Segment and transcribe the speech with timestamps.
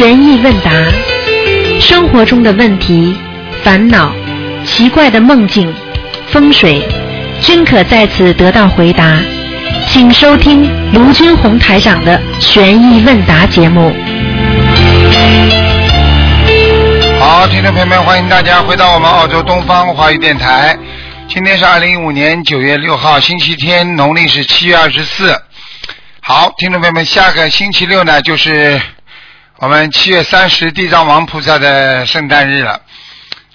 [0.00, 0.70] 悬疑问答，
[1.78, 3.14] 生活中的问题、
[3.62, 4.10] 烦恼、
[4.64, 5.70] 奇怪的梦境、
[6.28, 6.82] 风水，
[7.42, 9.20] 均可在此得到回答。
[9.88, 13.94] 请收听卢军红台长的悬疑问答节目。
[17.18, 20.74] 好，听众朋友们，欢迎大家回到我们澳洲东方华语电台。
[21.28, 25.38] 今天是二零一五年九月六号，星期天，农历是七月二十四。
[26.22, 28.80] 好，听众朋友们，下个星期六呢，就是
[29.60, 32.80] 我们七月三十地藏王菩萨的圣诞日了。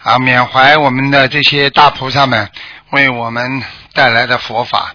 [0.04, 2.48] 啊，缅怀我们的这些大菩萨们
[2.92, 4.94] 为我们带来的佛法，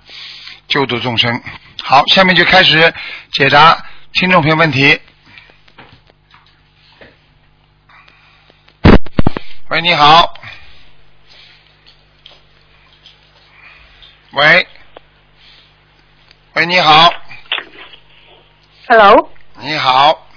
[0.68, 1.42] 救度众生。
[1.82, 2.94] 好，下面就开始
[3.32, 5.00] 解答听众朋友问题。
[9.66, 10.32] 喂，你好。
[14.30, 14.64] 喂，
[16.52, 17.12] 喂，你好
[18.86, 20.28] ，Hello，你好，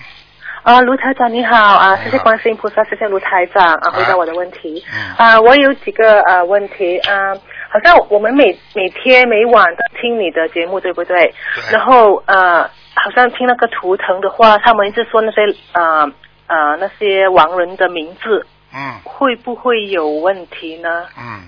[0.63, 3.91] 啊，卢台长你好啊，谢谢观世音菩萨，谢谢卢台长啊，啊。
[3.91, 5.13] 回答我的问题嗯。
[5.17, 7.35] 啊，我有几个呃问题啊，
[7.69, 11.33] 好像我们每每天每晚都听你的节目，对不对？
[11.55, 11.73] 对。
[11.73, 12.63] 然后呃，
[12.95, 15.41] 好像听那个图腾的话，他们一直说那些
[15.73, 16.09] 呃
[16.47, 18.99] 呃那些亡人的名字嗯。
[19.03, 21.07] 会不会有问题呢？
[21.19, 21.43] 嗯，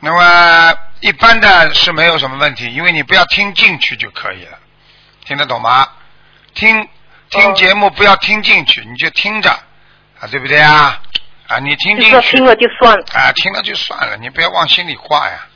[0.00, 4.58] 那么一般的是没有什么问题，因为你不要听进去就可以了，
[5.24, 5.86] 听得懂吗？
[6.54, 6.86] 听
[7.30, 9.50] 听哦节目不要听进去，你就听着
[10.20, 11.00] 啊，对不对啊？
[11.46, 15.46] 啊，你听进去就听了就算了啊，听了就算了，你不要往心里挂呀，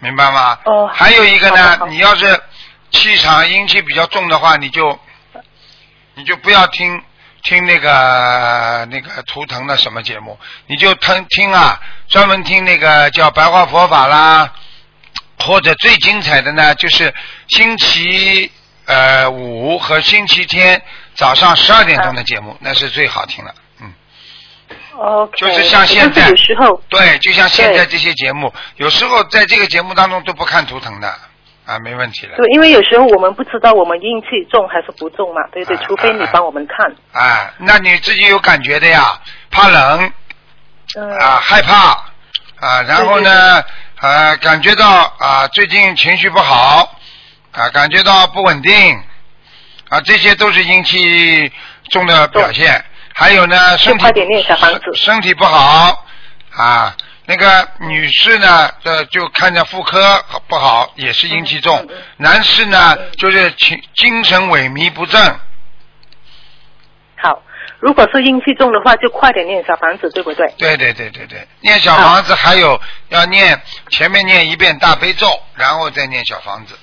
[0.00, 0.58] 明白吗？
[0.64, 2.40] 哦还有一个呢你要是
[2.90, 4.98] 气场阴气比较重的话，你就
[6.14, 7.00] 你就不要听
[7.42, 14.52] 听那个那个图腾的什么节目，你就听听啊，专门听那个叫白话佛法啦，
[15.38, 17.14] 或者最精彩的呢，就是
[17.48, 18.50] 星期
[18.86, 20.82] 呃五和星期天
[21.16, 23.92] 早上十二点钟的节目，那是最好听了，嗯。
[24.96, 31.08] ，OK，就是像现在有时候对，就像现在这些节目，有时候在这个节目当中都不看图腾的
[31.64, 32.36] 啊，没问题的。
[32.36, 35.76] 对，因为有时候我们不知道我们运气重还是不重嘛，对不对？
[35.76, 36.94] 啊除非你帮我们看。
[37.12, 39.18] 啊，那你自己有感觉的呀，
[39.50, 40.12] 怕冷
[40.96, 41.18] 嗯。
[41.18, 41.92] 啊，害怕
[42.60, 43.64] 啊，然后呢，
[44.00, 44.86] 啊，感觉到
[45.18, 46.94] 啊，最近情绪不好
[47.52, 49.02] 啊，感觉到不稳定
[49.96, 51.50] 啊，这些都是阴气
[51.90, 52.84] 重的表现。
[53.14, 56.04] 还有呢，身体快点念小房子身体不好
[56.52, 56.94] 啊。
[57.24, 61.88] 那个女士呢，呃就看着妇科不好，也是阴气重。
[62.18, 65.20] 男士呢，嗯就是情精神萎靡不振。
[67.16, 67.42] 好，
[67.80, 70.46] 如果是阴气重的话，就快点念小房子，对不对？
[70.58, 72.78] 对对对对对，念小房子还有
[73.08, 76.78] 要念前面念一遍大悲咒，然后再念小房子。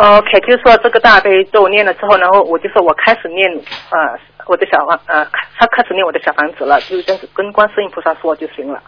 [0.00, 3.46] OK，就是说这个大悲咒念了之后，然后我就说我开始念
[3.90, 5.26] 呃我的小房呃
[5.58, 8.82] 他开始念我的小房子了，就这样子跟观世音菩萨说就行了。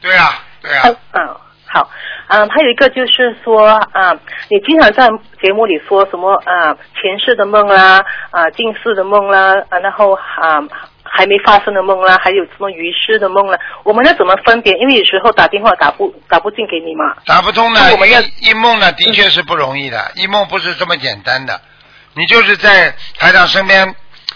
[0.00, 0.28] 对啊、
[0.62, 1.90] 对啊、嗯嗯，好，
[2.28, 4.16] 嗯，还有一个就是说啊，
[4.48, 5.08] 你经常在
[5.42, 10.62] 节目里说什么啊前世的梦啦，啊近世的梦啦，啊然后啊
[11.12, 14.72] 还没发生的梦啦，还有什么遗失的梦啦，我们要怎么分别？
[14.74, 17.16] 因为有时候打电话打不打不进给你嘛。
[17.26, 21.60] 打不通呢那我们要一一梦呢，的确是不容易的，一梦不是这么简单的。
[22.14, 23.94] 你就是在台长身边，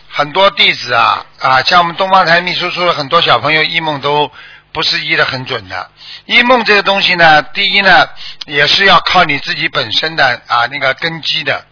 [0.08, 4.30] 很多弟子啊啊，像我们东方台秘书处的很多小朋友，一梦都
[4.72, 5.90] 不是医的很准的。
[6.26, 8.08] 一梦这个东西呢，第一呢，
[8.46, 11.64] 也是要靠你自己本身的啊那个根基的。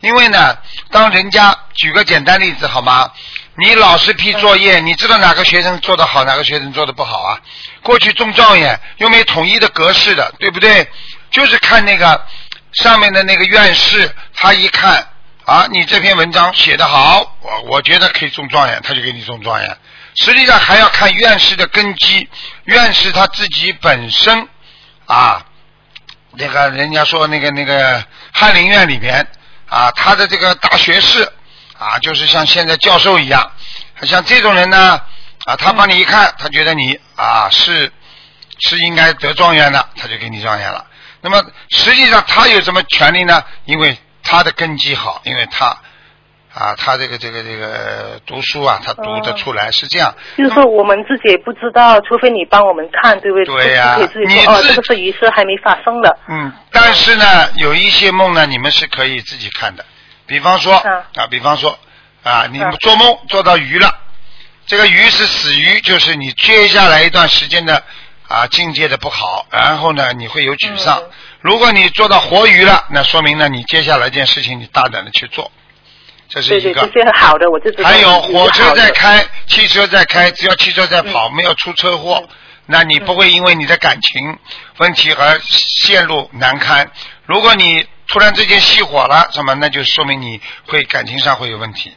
[0.00, 0.56] 因为呢，
[0.90, 3.10] 当人家举个简单例子好吗？
[3.60, 7.38] 你老师批作业，你知道哪个学生做得好，哪个学生做得不好啊？
[7.82, 10.88] 过去中状元又没统一的格式的，对不对？
[11.30, 12.24] 就是看那个
[12.72, 15.06] 上面的那个院士，他一看
[15.44, 19.76] 啊，你这篇文章写得好，我我觉得可以中状元，他就给你中状元。
[20.14, 22.26] 实际上还要看院士的根基，
[22.64, 24.48] 院士他自己本身
[25.04, 25.44] 啊，
[26.32, 29.26] 那个人家说那个那个翰林院里边
[29.68, 31.30] 啊，他的这个大学士
[31.80, 33.50] 啊，就是像现在教授一样，
[34.02, 35.00] 像这种人呢
[35.46, 37.90] 啊，他帮你一看，他觉得你啊是
[38.58, 40.84] 是应该得状元的，他就给你状元了。
[41.22, 43.42] 那么实际上他有什么权利呢？
[43.64, 45.68] 因为他的根基好，因为他
[46.52, 50.14] 啊，他这个这个这个读书啊，他读得出来，是这样。
[50.36, 53.64] 就是说我们自己也不知道，除非你帮我们看，对不对？
[53.64, 53.96] 对呀
[54.26, 56.18] 你说哦，这个是仪式还没发生的。
[56.28, 59.82] 嗯，但是呢，有一些梦呢，你们是可以自己看的。
[60.30, 61.78] 比方说嗯啊，比方说
[62.22, 63.98] 啊，你做梦做到鱼了，
[64.66, 67.82] 这个鱼是死鱼，就是你接下来一段时间的
[68.28, 70.98] 啊境界的不好，然后呢你会有沮丧。
[71.00, 71.10] 嗯
[71.42, 75.50] 如果你做到活鱼了，那说明呢你接下来一件事情你大胆的去做
[76.28, 76.86] 这是对对，一个。
[76.88, 77.82] 这些好的我就是。
[77.82, 82.22] 还有火车在开，汽车在开，只要汽车在跑，没有出车祸，
[82.66, 84.38] 那你不会因为你的感情
[84.76, 86.90] 问题而陷入难堪。
[87.24, 91.92] 如果你突然之间熄火了，什么，那就说明你会感情上会有问题，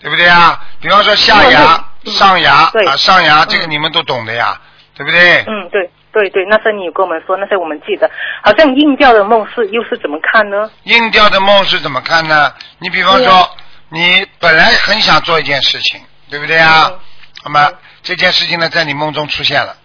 [0.00, 0.60] 对不对啊？
[0.80, 2.54] 比方说下牙、嗯上牙
[2.86, 4.58] 啊，上牙这个嗯你们都懂的呀，
[4.96, 5.40] 对不对？
[5.42, 8.10] 嗯，对对对，那时候你有跟我们说，那时候我们记得，
[8.42, 10.70] 好像硬掉的梦是又是怎么看呢？
[10.84, 12.54] 硬掉的梦是怎么看呢？
[12.78, 13.50] 你比方说
[13.90, 16.00] 你本来很想做一件事情，
[16.30, 16.88] 对不对啊？
[16.90, 16.98] 嗯
[17.44, 19.76] 那么嗯这件事情呢，在你梦中出现了，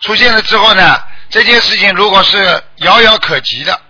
[0.00, 1.00] 出现了之后呢，
[1.30, 3.80] 这件事情如果是遥遥可及的，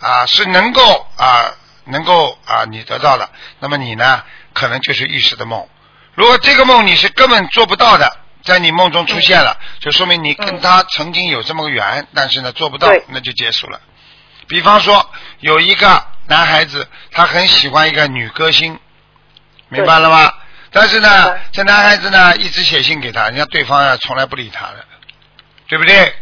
[0.00, 1.54] 啊，是能够啊，
[1.84, 3.28] 能够啊，你得到的，
[3.60, 4.22] 那么你呢，
[4.52, 5.66] 可能就是预示的梦。
[6.14, 13.80] 如果这个梦你是根本做不到的，在你梦中出现了，就说明你跟他曾经有这么个缘，但是呢做不到，那就结束了。
[14.46, 15.10] 比方说，
[15.40, 18.78] 有一个男孩子，他很喜欢一个女歌星，
[19.68, 20.32] 明白了吗？
[20.70, 24.84] 但是呢，这男孩子呢一直写信给他，人家对方啊从来不理他的，
[25.68, 26.14] 对不对？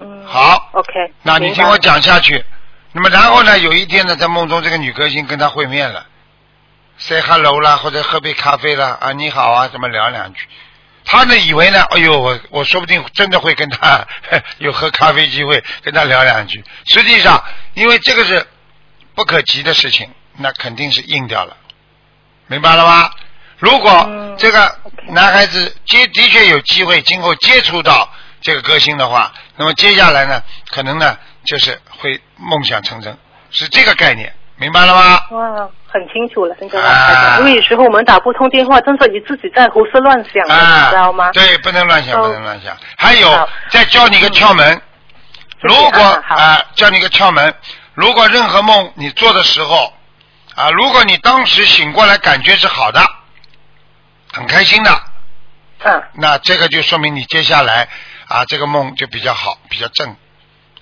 [0.00, 2.44] 嗯，好，OK，那你听我讲下去。
[2.92, 6.06] 那么然后呢，有一天呢，在梦中这个女歌星跟他会面了
[6.98, 10.46] ，say hello 啦，或者喝杯咖啡啦，啊你好啊，怎么聊两句。
[11.04, 14.06] 他呢以为呢，哎呦，我我说不定真的会跟他
[14.58, 16.62] 有喝咖啡机会，跟他聊两句。
[16.86, 17.42] 实际上，
[17.74, 18.46] 因为这个是
[19.14, 21.56] 不可及的事情，那肯定是硬掉了，
[22.46, 23.10] 明白了吗？
[23.58, 28.08] 如果嗯这个男孩子接的确有机会今后接触到
[28.40, 33.14] 这个歌星的话，那么接下来呢，可能呢就是会梦想成真，
[33.50, 35.20] 是这个概念，明白了吗？
[35.32, 37.36] 哇，很清楚了，现在啊。
[37.40, 41.30] 因为有时候我们打不通电话，真的你自己在胡思乱想的，啊，你知道吗？
[41.32, 42.74] 对，不能乱想，哦不能乱想。
[42.96, 44.80] 还有，再教你一个窍门，
[45.60, 47.54] 如果啊教你个窍门，
[47.92, 49.92] 如果任何梦你做的时候
[50.54, 53.06] 啊，如果你当时醒过来感觉是好的，
[54.32, 55.02] 很开心的，
[55.80, 57.86] 嗯，那这个就说明你接下来
[58.30, 60.14] 啊，这个梦就比较好，比较正，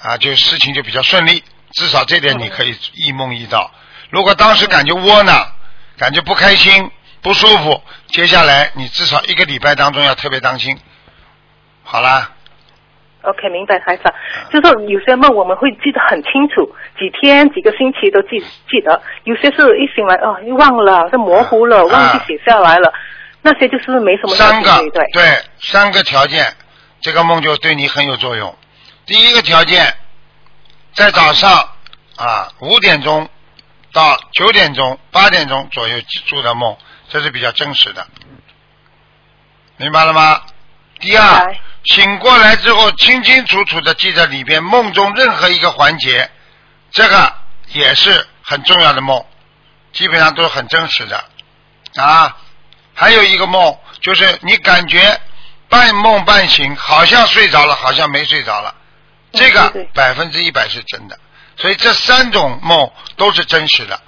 [0.01, 1.43] 啊，就事情就比较顺利。
[1.73, 3.71] 至少这点你可以一梦一到。
[4.11, 5.35] 如果当时感觉窝囊，
[5.97, 6.91] 感觉不开心、
[7.23, 10.79] 不舒服，接下来你至少一个礼拜当中要特别当心。
[11.85, 12.33] 好啦
[13.23, 14.13] ，OK，明白，台长。
[14.53, 18.39] 就说有些梦我们会记得很清楚，几天、几个星期都记
[18.71, 22.93] 记得；有些是一醒来哦，又忘了，就模糊了，啊忘记写下来了。
[23.41, 25.23] 那些就是没什么三个对对？
[25.61, 26.45] 三个条件，
[27.01, 28.57] 这个梦就对你很有作用。
[29.07, 29.97] 第一个条件，
[30.95, 31.69] 在早上
[32.17, 33.29] 啊五点钟
[33.93, 36.77] 到九点钟、八点钟左右做的梦，
[37.09, 38.07] 这是比较真实的，
[39.77, 40.43] 明白了吗？
[41.01, 46.29] 第二，醒过来之后清清楚楚的记在里边，梦中任何一个环节，
[46.91, 47.33] 这个
[47.69, 49.25] 也是很重要的梦，
[49.93, 51.25] 基本上都是很真实的
[51.95, 52.37] 啊。
[52.95, 55.21] 还有一个梦，就是你感觉
[55.69, 58.75] 半梦半醒，好像睡着了，好像没睡着了，
[59.33, 61.19] 嗯这个百分之一百是真的。
[61.57, 63.99] 所以这三种梦都是真实的，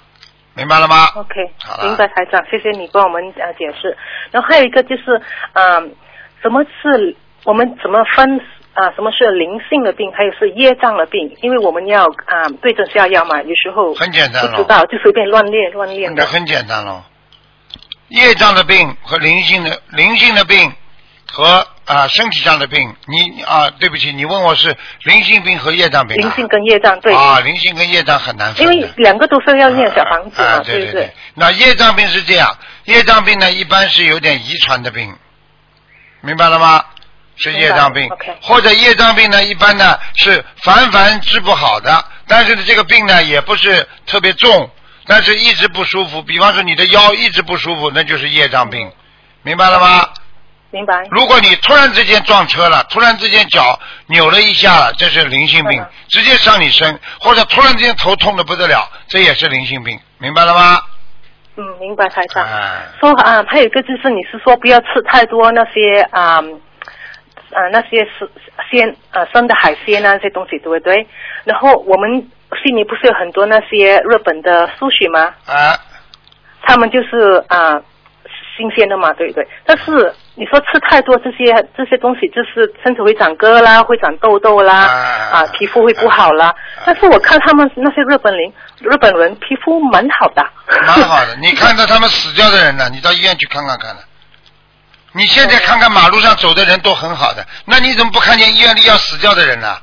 [0.55, 3.97] 明白了吗？OK，好了明白，台长，谢谢你帮我们呃解释。
[4.31, 5.21] 然后还有一个就是，
[5.53, 5.93] 嗯，
[6.41, 8.39] 什么是我们怎么分
[8.73, 11.35] 啊、什么是灵性的病，还有是业障的病？
[11.41, 16.23] 因为我们要啊、对症下药嘛，有时候很简单不知道就随便乱练乱练的。
[16.23, 17.03] 那很简单喽。
[18.07, 20.73] 业障的病和灵性的灵性的病
[21.31, 26.19] 和啊、身体上的病，你啊对不起，你问我是灵性病和业障病、啊。
[26.21, 28.73] 灵性跟业障对，啊，灵性跟业障很难分的。
[28.73, 31.13] 因为两个都是要念小房子嘛，啊啊对不对。
[31.33, 35.15] 那业障病是这样，业障病呢一般是有点遗传的病，
[36.21, 36.83] 明白了吗？
[37.37, 38.07] 是业障病
[38.41, 44.69] 或者业障病呢，一般呢是凡凡治不好的，但是呢这个病呢也不是特别重，
[45.07, 46.21] 但是一直不舒服。
[46.21, 48.91] 比方说你的腰一直不舒服，那就是业障病，
[49.43, 50.07] 明白了吗？
[50.71, 51.03] 明白。
[51.11, 60.81] 如果你突然之间撞车了，突然之间脚扭了一下了，这是灵性病嗯，直接上你身，或者突然之间头痛的不得了，这也是灵性病，明白了吗？
[61.57, 62.45] 嗯，明白，台长。
[62.45, 66.41] 哎，说啊，还有一个就是你是说不要吃太多那些啊
[67.51, 68.29] 啊那些是
[68.69, 71.05] 鲜啊生的海鲜啊那些东西，对不对？
[71.43, 72.25] 然后我们
[72.63, 75.33] 悉尼不是有很多那些日本的素食吗？
[75.45, 75.75] 啊，
[76.63, 77.81] 他们就是啊
[78.55, 79.45] 新鲜的嘛，对不对？
[79.65, 86.53] 但是你说吃太多这些这些东西，就是身体会长疙啦，会长痘痘啦，啊啊皮肤会不好啦。
[86.85, 90.43] 但是我看他们那些日本人日本人皮肤蛮好的，
[90.87, 91.35] 蛮好的。
[91.41, 94.01] 你看到他们死掉的人呢，你到医院去看看看了。
[95.13, 99.77] 你现在看看马路上走的人都很好的，那你怎么不看见医院里要死掉的人呢？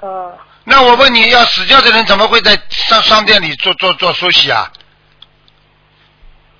[0.00, 0.32] 嗯，
[0.62, 4.70] 那我问你要死掉的人怎么会在商商店里做做做休息啊？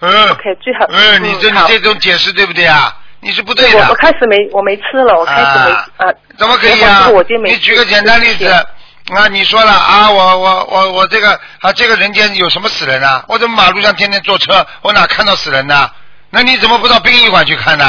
[0.00, 2.94] 嗯 OK，最好嗯，你这你这种解释对不对啊？
[3.20, 3.78] 你是不对的。
[3.78, 6.06] 我我开始没我没吃了，我开始没啊啊。
[6.38, 7.08] 怎么可以啊
[7.44, 13.24] 你举个简单例子啊，你说了啊，我我我我这个啊，这个人间有什么死人啊？
[13.28, 15.90] 我怎么马路上天天坐车，我哪看到死人呢？
[16.30, 17.84] 那你怎么不到殡仪馆去看呢？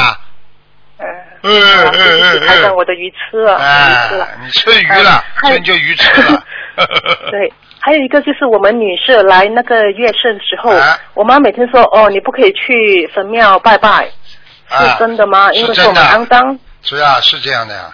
[0.98, 1.06] 嗯。
[1.40, 4.28] 嗯啊嗯嗯对不起台长，嗯我的鱼吃了，哎鱼吃了。
[4.42, 6.42] 你吃鱼了啊还有真就鱼吃了
[7.30, 7.52] 对，
[7.88, 14.10] 还有一个就是我们女士来那个月事的时候，啊我妈每天说哦，你不可以去神庙拜拜，
[14.68, 15.50] 啊是真的吗？
[15.54, 16.58] 因为是说我们肮脏。
[16.82, 17.90] 是啊，是这样的呀。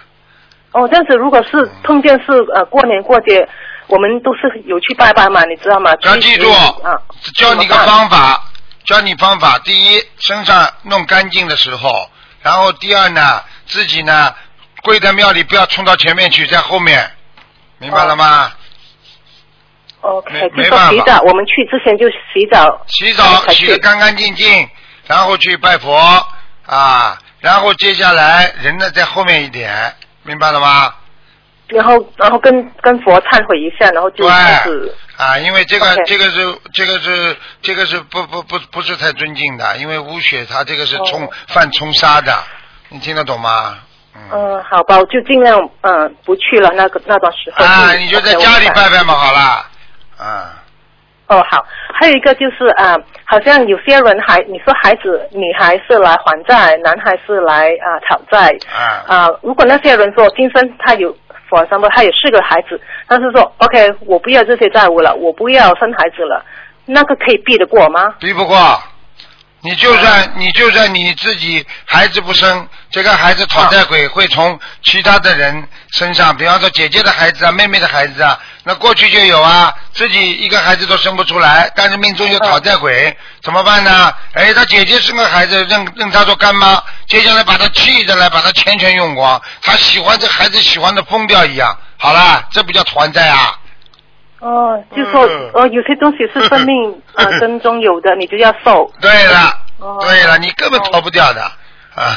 [0.73, 3.47] 哦，这样子如果是碰见是呃过年过节，
[3.87, 5.93] 我们都是有去拜拜嘛，你知道吗？
[6.01, 6.99] 要记住啊，
[7.33, 8.43] 教你个方法，
[8.83, 9.57] 教你方法。
[9.59, 12.09] 第一，身上弄干净的时候，
[12.41, 14.35] 然后第二呢，自己呢
[14.83, 17.09] 跪在庙里不要冲到前面去，在后面，
[17.77, 18.51] 明白了吗？
[20.05, 24.69] OK，没就说洗澡，我们去之前就洗澡，洗澡洗得干干净净，
[25.07, 25.95] 然后去拜佛
[26.65, 29.93] 啊，然后接下来人呢在后面一点，
[30.23, 30.93] 明白了吗？
[31.67, 42.37] 然后然后跟跟佛忏悔一下，然后就对开始啊，因为这个这个是这个是这个是不不不不是太尊敬的，因为污血它这个是冲、哦犯冲杀的，
[42.89, 43.79] 你听得懂吗？
[44.15, 44.21] 嗯。
[44.31, 47.65] 嗯，好吧，我就尽量嗯不去了那个那段时候。
[47.65, 49.65] 啊，嗯你就在家里拜拜嘛，好了。
[50.17, 50.63] 啊，
[51.27, 52.95] 哦，好，还有一个就是啊、
[53.25, 58.55] 好像有些人还你说孩子女孩是来还债，男孩是来啊、讨债。
[58.71, 59.03] 啊。
[59.07, 61.11] 啊、如果那些人说今生他有
[61.49, 66.43] ，for example 他有四个孩子，但是说 OK 我不要这些债务了，我不要生孩子了，
[66.85, 68.15] 那个可以避得过吗？
[68.19, 68.55] 避不过。
[69.65, 84.13] 你就算你就算你自己孩子不生，这个孩子讨债鬼会从其他的人身上，比方说姐姐的孩子啊、妹妹的孩子啊，那过去就有啊，自己一个孩子都生不出来，但是命中有讨债鬼，怎么办呢？
[84.33, 91.75] 哎，他姐姐生个孩子，认认他做干妈，接下来把他气着来，把他钱全用光，他喜欢这孩子喜欢的疯掉一样。
[91.97, 93.57] 好了，这不叫还债啊。
[94.45, 98.91] 哦，就说、嗯哦有些东西是生命啊真中有的，你就要受。
[99.01, 99.49] 对了，
[99.79, 101.41] 哦对了，你根本逃不掉的
[101.95, 102.13] 啊。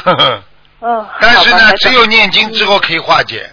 [1.19, 3.49] 但是呢，只有念经之后可以化解。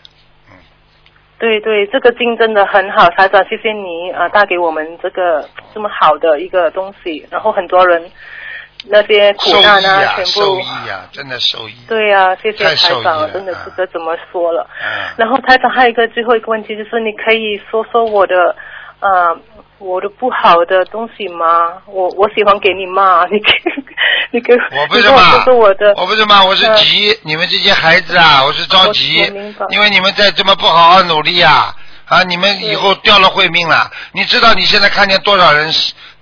[1.39, 8.11] 对对，这个经真的很好，台长，谢谢你啊、呃带给我们这个这么好的一个东西，然后很多人
[8.89, 11.75] 那些苦难啊，呀、全受益啊、真的受益。
[11.89, 14.67] 对呀、谢谢太受益台长，真的嗯不知道怎么说了。
[14.83, 18.35] 嗯然后台长还有一个最后一个问题，就是你可以说说我的
[19.01, 19.37] 呃
[19.79, 21.83] 我的不好的东西吗？
[21.87, 23.53] 我我喜欢给你骂， 你给
[24.31, 29.17] 你给我我不是骂我的，我不是骂，我是呃急，你们这些孩子啊，我是着急
[29.71, 31.75] 因为你们再这么不好好努力啊，
[32.07, 33.91] 啊，你们以后掉了会命了。
[34.13, 35.71] 你知道你现在看见多少人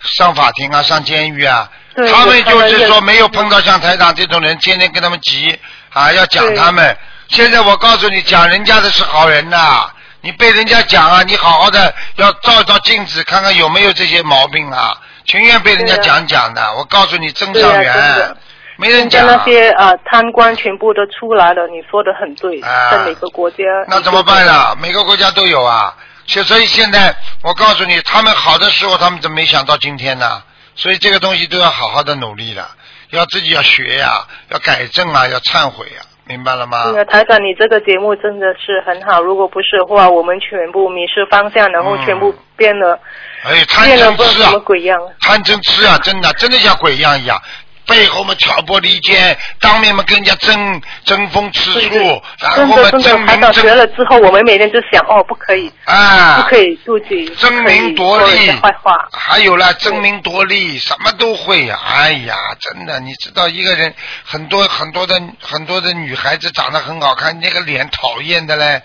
[0.00, 1.71] 上法庭啊，上监狱啊？
[1.94, 5.58] 对他们就是说没有碰到像台长这种人，天天跟他们急
[5.92, 6.96] 啊，要讲他们。
[7.28, 9.88] 现在我告诉你，讲人家的是好人呐、
[10.20, 14.92] 你被人家讲啊，你好好的要照照镜子，看看有没有这些毛病啊。
[15.26, 18.36] 情愿被人家讲讲的，我告诉你，真对啊真上缘的，
[18.76, 19.26] 没人讲。
[19.26, 23.56] 那些呃贪官全部都出来了，你说的很对，啊在每个国家。
[23.88, 24.76] 那怎么办呢？
[24.80, 25.94] 每个国家都有啊。
[26.26, 30.42] 所所以现在我告诉你，他们好的时候，他们怎么没想到今天呢？
[30.76, 32.69] 所以这个东西都要好好的努力了，
[33.11, 36.90] 要自己要学呀、要改正啊，要忏悔呀、明白了吗？
[36.90, 39.21] 对啊，台长，你这个节目真的是很好。
[39.23, 42.99] 如果不是的话，我们全部迷失方向，然后全部变了，
[43.45, 44.99] 哎，贪嗔痴啊什么，鬼样。
[45.21, 47.40] 贪嗔痴啊，真的真的像鬼一样一样。
[47.87, 59.09] 背后嘛挑拨离间，当面嘛跟人家争争风吃醋然后嘛真的真的，争名台长学争了之后，我们每天就想，哦，不可以，啊，不可以妒忌，争名夺利坏话。
[59.12, 68.83] 还有啦争名夺利，什么都会呀、哎呀，真的，你知道一个人很多很多的很多的女孩子长得很好看，那个脸讨厌的嘞，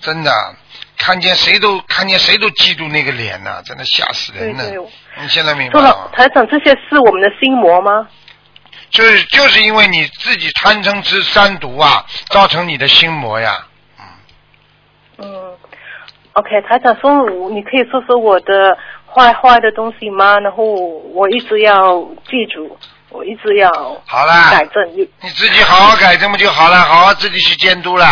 [0.00, 0.32] 真的，
[0.96, 4.64] 看见谁都看见谁都嫉妒那个脸呐、真的吓死人了。
[4.64, 4.84] 对对
[5.20, 6.10] 你现在明白说了？
[6.14, 8.08] 台长，这些是我们的心魔吗？
[8.90, 13.66] 就是就是因为你自己贪嗔痴三毒啊，造成你的心魔呀。
[13.98, 14.04] 嗯
[15.18, 15.58] 嗯
[16.32, 18.76] ，OK，台长说，你可以说说我的
[19.12, 20.38] 坏坏的东西吗？
[20.40, 22.78] 然后我一直要记住，
[23.10, 23.70] 我一直要
[24.06, 24.96] 好啦，改正。
[24.96, 26.76] 你你自己好好改正不就好了？
[26.76, 28.06] 好好自己去监督了。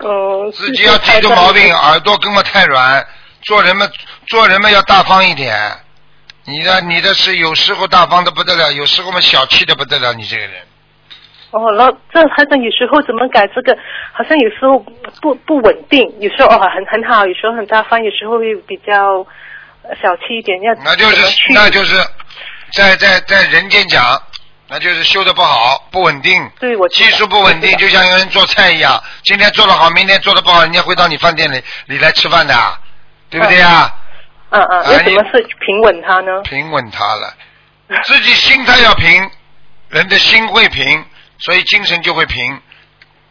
[0.00, 3.06] 嗯，自己要记住毛病，耳朵根本太软，
[3.42, 3.90] 做人们
[4.26, 5.56] 做人们要大方一点。
[6.44, 10.52] 你的你的是有时候大方的不得了，有时候嘛小气的不得了，你这个人，
[11.52, 13.76] 哦，然后这好像有时候怎么改这个？
[14.12, 14.78] 好像有时候
[15.20, 19.24] 不不稳定，有时候哦很很好，有时候很大方，有时候会比较
[19.82, 20.60] 呃小气一点。
[20.62, 21.94] 要那就是那就是
[22.72, 24.20] 在在在人间讲，
[24.68, 26.50] 那就是修的不好，不稳定。
[26.58, 32.54] 对我技术不稳定，就像有人做菜一样，今天做的好，明天做的不好，人家会到你饭店里里来吃饭的，
[33.30, 33.84] 对不对呀？
[33.94, 34.01] 嗯
[34.52, 36.40] 嗯，啊要怎么你是平稳它呢？
[36.42, 37.34] 平稳他了，
[38.04, 39.30] 自己心态要平，
[39.88, 41.04] 人的心会平，
[41.38, 42.60] 所以精神就会平。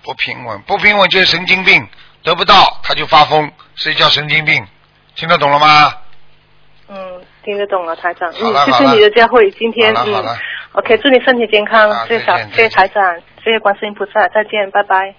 [0.03, 1.87] 不平稳，不平稳就是神经病，
[2.23, 4.65] 得不到他就发疯，所以叫神经病。
[5.15, 5.93] 听得懂了吗？
[6.89, 8.31] 嗯，听得懂了，台长。
[8.31, 10.25] 好嗯，谢谢你的教诲，今天嗯
[10.71, 15.13] ，OK，祝你身体健康，谢谢小谢谢台长，谢谢观世音菩萨，再见，拜拜。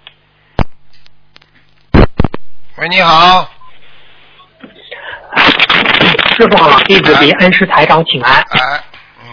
[2.77, 3.49] 喂，你好，
[6.35, 8.33] 师傅好，弟子给恩师台长请安。
[8.33, 8.83] 哎，
[9.21, 9.29] 嗯，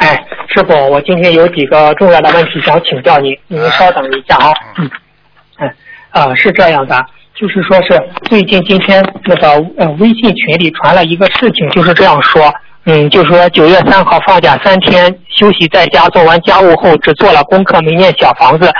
[0.00, 4.52] 哎，师傅，我今天有几个重要的问题想请教您，您稍等一下啊。
[4.78, 4.90] 嗯，
[5.60, 5.74] 嗯，
[6.12, 12.52] 呃，是这样的，就是说是最近今天那个呃微信群里传了一个事情，就是这样说，
[12.84, 18.70] 嗯，就是说九月三号放假三天休息在家，做完家务后只做了功课，没念小房子。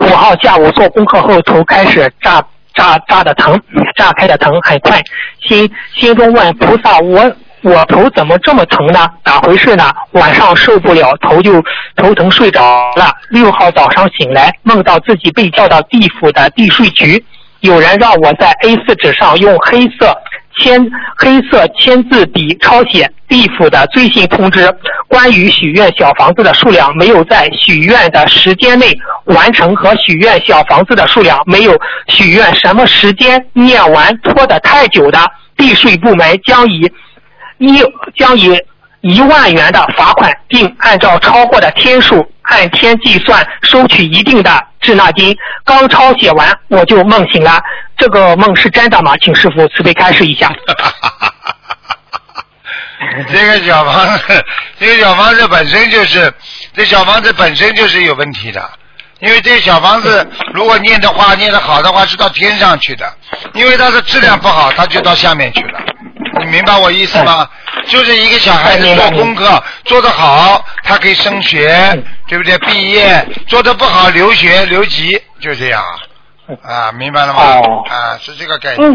[0.00, 2.44] 五号下午做功课后，头开始炸
[2.76, 3.60] 炸炸的疼，
[3.96, 5.02] 炸开的疼很快，
[5.40, 9.08] 心心中问菩萨，我我头怎么这么疼呢？
[9.24, 9.92] 咋回事呢？
[10.12, 11.60] 晚上受不了，头就
[11.96, 12.60] 头疼睡着
[12.94, 13.10] 了。
[13.30, 17.24] 六号早上醒来，梦到自己被叫到地府的地税局，
[17.60, 20.16] 有人让我在 A4 纸上用黑色
[20.62, 20.80] 签
[21.16, 24.72] 黑色签字笔抄写地府的最新通知，
[25.08, 31.76] 关于许愿小房子的数量没有在许愿的时间内完成和许愿小房子的数量没有
[32.08, 35.18] 许愿什么时间念完拖得太久的，
[35.56, 36.90] 地税部门将以
[37.58, 37.82] 一
[38.16, 38.58] 将以
[39.02, 44.50] 一万元的罚款，并按照超过的天数按天计算收取一定的
[44.86, 45.36] 滞纳金。
[45.64, 47.60] 刚抄写完，我就梦醒了。
[47.96, 49.16] 这个梦是真的吗？
[49.20, 50.50] 请师傅慈悲开示一下。
[53.28, 54.44] 这个小房子，
[54.78, 56.32] 这个小房子本身就是，
[56.72, 58.70] 这小房子本身就是有问题的。
[59.20, 63.10] 因为这个小房子如果念的话，念的好的话是到天上去的，
[63.54, 65.80] 因为它的质量不好，它就到下面去了。
[66.46, 67.48] 你明白我意思吗？
[67.86, 71.68] 就是一个小孩子做功课做得好，他可以升学，
[72.28, 72.56] 对不对？
[72.58, 75.92] 毕业做得不好，留学留级，就这样啊。
[76.62, 77.42] 啊，明白了吗？
[77.42, 78.90] 哦啊，是这个概念。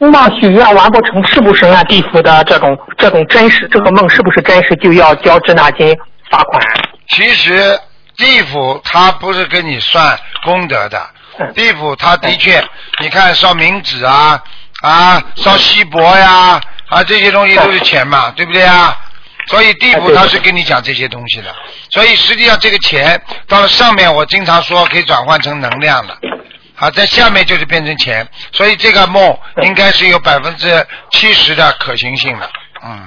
[0.00, 5.96] 嗯，那许愿完不成，是不是按地府的这种这种真实，这个梦是不是真实就要交滞纳金
[6.30, 6.62] 罚款？
[7.08, 7.78] 其实
[8.16, 10.98] 地府他不是跟你算功德的，
[11.38, 12.62] 嗯地府他的确，
[13.00, 14.42] 你看烧冥纸啊
[14.80, 18.96] 啊，烧锡箔呀啊这些东西都是钱嘛，对不对啊？
[19.48, 21.54] 所以地府他是跟你讲这些东西的，
[21.90, 26.16] 所以实际上这个钱到了上面，我经常说可以转换成能量的。
[26.76, 32.50] 啊，在下面就是变成钱，所以这个梦应该是有百分之七十的可行性的，
[32.82, 33.06] 嗯，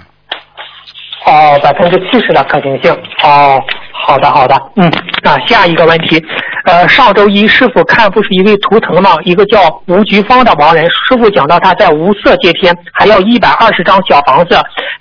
[1.26, 2.92] 哦，百分之七十的可行性。
[3.24, 4.92] 哦，好的好的，嗯，
[5.24, 6.22] 那下一个问题，
[6.66, 9.12] 呃，上周一师傅看不是一位图腾吗？
[9.24, 14.60] 一个叫吴菊芳的亡人，师傅讲到他在无色界天还要一百二十张小房子，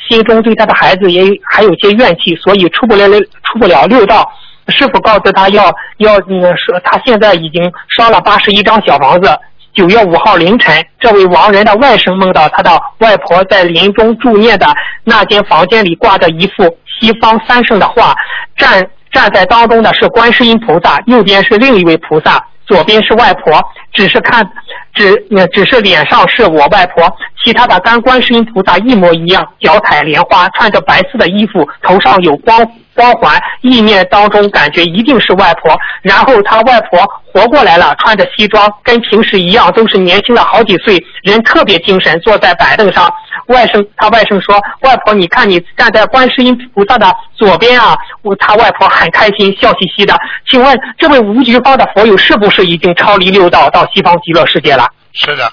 [0.09, 3.09] 心中对他的孩子也还有些怨气，所以出不了
[3.43, 4.31] 出不了六道。
[4.69, 5.65] 师傅告诉他要
[5.97, 9.29] 要嗯说他现在已经烧了八十一张小房子。
[9.75, 14.67] 九月五号凌晨，这位亡人的外甥梦到他的外婆在临终助念的
[15.05, 16.65] 那间房间里挂着一幅
[17.01, 18.15] 西方三圣的画，
[18.57, 24.47] 站站在当中的是观世音菩萨，右边是另一位菩萨，左边是外婆，只是看
[24.95, 25.15] 只
[25.53, 27.11] 只是脸上是我外婆，
[27.43, 32.59] 其他的跟观世音菩萨一模一样，脚踩莲花，穿着白色的衣服，头上有光
[32.95, 35.77] 光环，意念当中感觉一定是外婆。
[36.03, 37.01] 然后他外婆
[37.33, 43.13] 活过来了，穿着西装，跟平时一样，都是年轻了好几岁，人特别精神，坐在板凳上。
[43.47, 50.17] 外甥他外甥说：“外婆，你看你站在观世音菩萨的左边啊！”我他外婆很开心，笑嘻嘻的。
[50.49, 54.87] 请问这位无菊方的佛友是不是已经超离六道到西方极乐世界了？
[55.13, 55.51] 是的，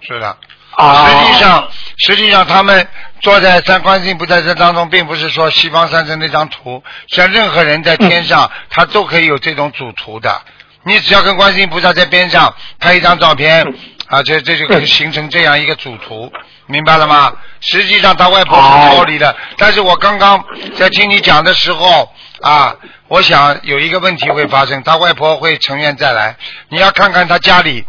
[0.00, 0.36] 是的。
[0.72, 2.88] 啊，实际上，实际上他们
[3.20, 10.40] 坐在三观世音菩萨这当中，并不是说西方三圣那张图，像任何人在天上，他都可以有这种主图的。
[10.84, 13.64] 你只要跟观世音菩萨在边上拍一张照片，
[14.08, 16.32] 啊，这这就可以形成这样一个主图，
[16.66, 17.32] 明白了吗？
[17.60, 20.42] 实际上他外婆是脱离的，但是我刚刚
[20.74, 22.74] 在听你讲的时候啊，
[23.08, 26.36] 我想有一个问题会发生，他外婆会成愿再来，
[26.70, 27.84] 你要看看他家里，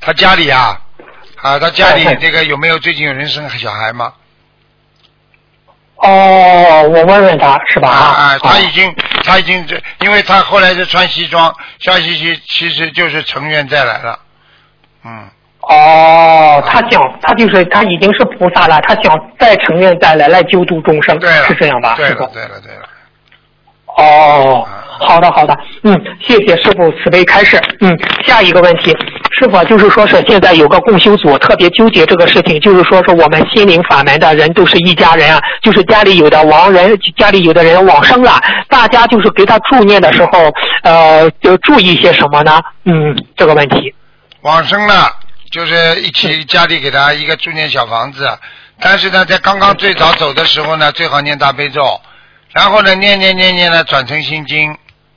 [0.00, 0.80] 他家里啊。
[1.42, 4.12] 啊，他家里这个有没有最近有人生小孩吗？
[5.96, 7.88] 哦，我问问他是吧？
[7.88, 14.18] 啊啊，他哦已经他已经这，因为他后来是穿西装，穿西西其实就是成愿再来了，
[15.04, 15.28] 嗯，
[15.60, 21.94] 哦，他想他就是他已经是菩萨了，他想再成愿再来来救度众生，对，是这样吧？
[21.96, 22.88] 对了，对了，对了，
[23.86, 27.60] 哦啊，好的好的，嗯，谢谢师傅慈悲开示。
[27.80, 28.94] 嗯，下一个问题，
[29.32, 42.60] 师傅就是说是现在有个共修组特别纠结这个事情，就是说是我们心灵法门的人都是一家人啊，就是家里有的亡人，家里有的人往生了，大家就是给他助念的时候，呃，就注意些什么呢？
[42.84, 43.94] 嗯，这个问题。
[44.42, 45.10] 往生了，
[45.50, 48.26] 就是一起家里给他一个助念小房子，
[48.80, 52.00] 但是呢，在刚刚最早走的时候呢，最好念大悲咒，
[52.52, 54.74] 然后呢，念念念念呢，转成心经，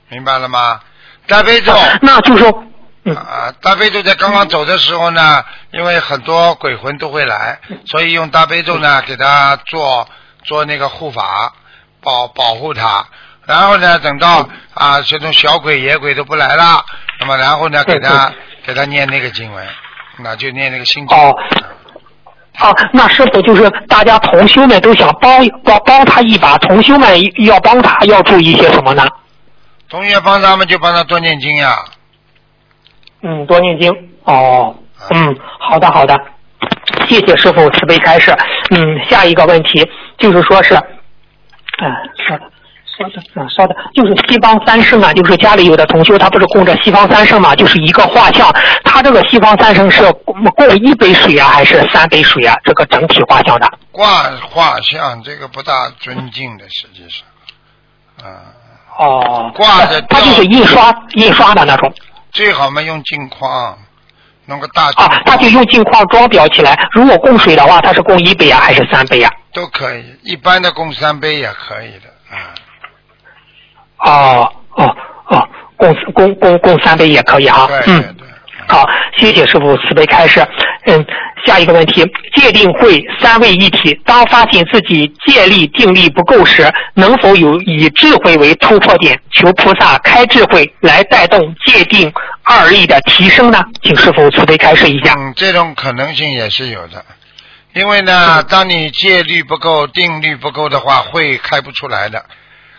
[0.08, 0.80] 明白了吗？
[1.26, 1.72] 大悲咒。
[2.02, 2.64] 那就说，
[3.04, 10.06] 嗯，啊，大悲咒在刚刚走的时候呢，因为很多鬼魂都会来，所以用大悲咒呢给他做
[10.44, 11.52] 做那个护法，
[12.02, 13.06] 保保护他。
[13.46, 16.84] 然后呢，等到啊这种小鬼野鬼都不来了，
[17.20, 18.32] 那么然后呢给他
[18.64, 19.66] 给他念那个经文，
[20.18, 21.18] 那就念那个心经。
[21.18, 21.34] 哦
[22.56, 29.04] 啊，那是否就是大家同修们都想帮帮帮他一把，同修们要帮他要注意些什么呢？
[29.94, 31.84] 同学帮他们就帮他多念经呀。
[33.22, 33.92] 嗯，多念经。
[34.24, 34.74] 哦，
[35.10, 36.18] 嗯，好的好的，
[37.06, 38.36] 谢谢师傅慈悲开示。
[38.70, 41.86] 嗯，下一个问题就是说是，嗯、
[42.28, 42.50] 稍等。
[42.96, 48.52] 稍等啊，稍等，就是西方三圣啊，就是家里有的同修，他不是供着西方三圣嘛，就是一个画像，
[48.82, 52.56] 他这个西方三圣是供供一杯水啊，还是三杯水啊？
[52.64, 53.78] 这个整体画像的。
[53.92, 58.42] 挂画像这个不大尊敬的，实际上，啊，
[58.98, 61.92] 哦，挂着它就是印刷印刷的那种
[62.30, 63.76] 最好嘛用镜框，
[64.46, 66.78] 弄个大啊，它就用镜框装裱起来。
[66.92, 69.30] 如果供水的话，它是供一杯啊，还是三杯啊？
[69.52, 72.54] 都可以，一般的供三杯也可以的，啊。
[73.98, 74.96] 哦哦
[75.28, 77.66] 哦，供供供供三杯也可以哈。
[77.66, 78.28] 对对嗯，对，
[78.68, 80.46] 好，谢谢师傅慈悲开示。
[80.86, 81.06] 嗯，
[81.46, 82.02] 下一个问题，
[82.34, 93.62] 界定会三位一体，当发现自己戒力定力不够时，能否有以智慧为突破点，求菩萨开智慧来带动界定二力的提升呢？
[93.82, 95.14] 请师傅慈悲开示一下。
[95.18, 97.04] 嗯，这种可能性也是有的，
[97.74, 102.24] 因为呢，当你戒律不够、定力不够的话，会开不出来的。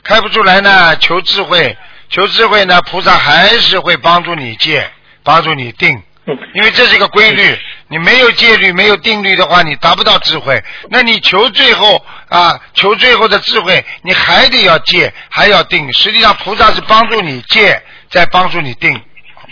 [0.04, 1.78] 开不出来呢，求智慧，
[2.10, 4.88] 求智慧呢，菩萨还是会帮助你戒，
[5.23, 7.58] 帮助你定，嗯因为这是一个规律。
[7.88, 10.62] 你没有戒律，没有定律的话，你达不到智慧。
[10.89, 15.91] 那你求最后啊，求最后的智慧，你还得要戒，还要定。
[15.93, 19.00] 实际上，菩萨是帮助你戒，再帮助你定，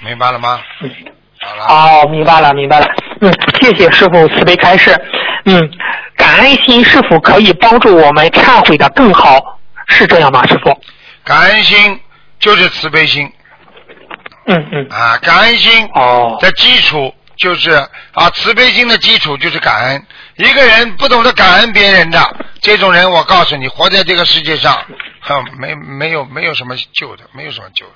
[0.03, 0.61] 明白了吗？
[0.81, 0.89] 嗯
[1.45, 1.65] 好了。
[1.65, 2.87] 哦，明白了，明白了。
[3.19, 4.97] 嗯，谢谢师傅慈悲开示。
[5.43, 5.61] 嗯，
[6.15, 9.59] 感恩心是否可以帮助我们忏悔的更好？
[9.87, 10.73] 是这样吗，师傅？
[11.25, 11.99] 感恩心
[12.39, 13.29] 就是慈悲心
[14.47, 14.87] 嗯嗯。
[14.89, 16.37] 啊，感恩心哦。
[16.39, 17.71] 的基础就是
[18.13, 20.05] 啊，慈悲心的基础就是感恩。
[20.37, 22.17] 一个人不懂得感恩别人的
[22.61, 24.81] 这种人，我告诉你，活在这个世界上，
[25.19, 27.91] 哼，没没有没有什么救的，没有什么救的。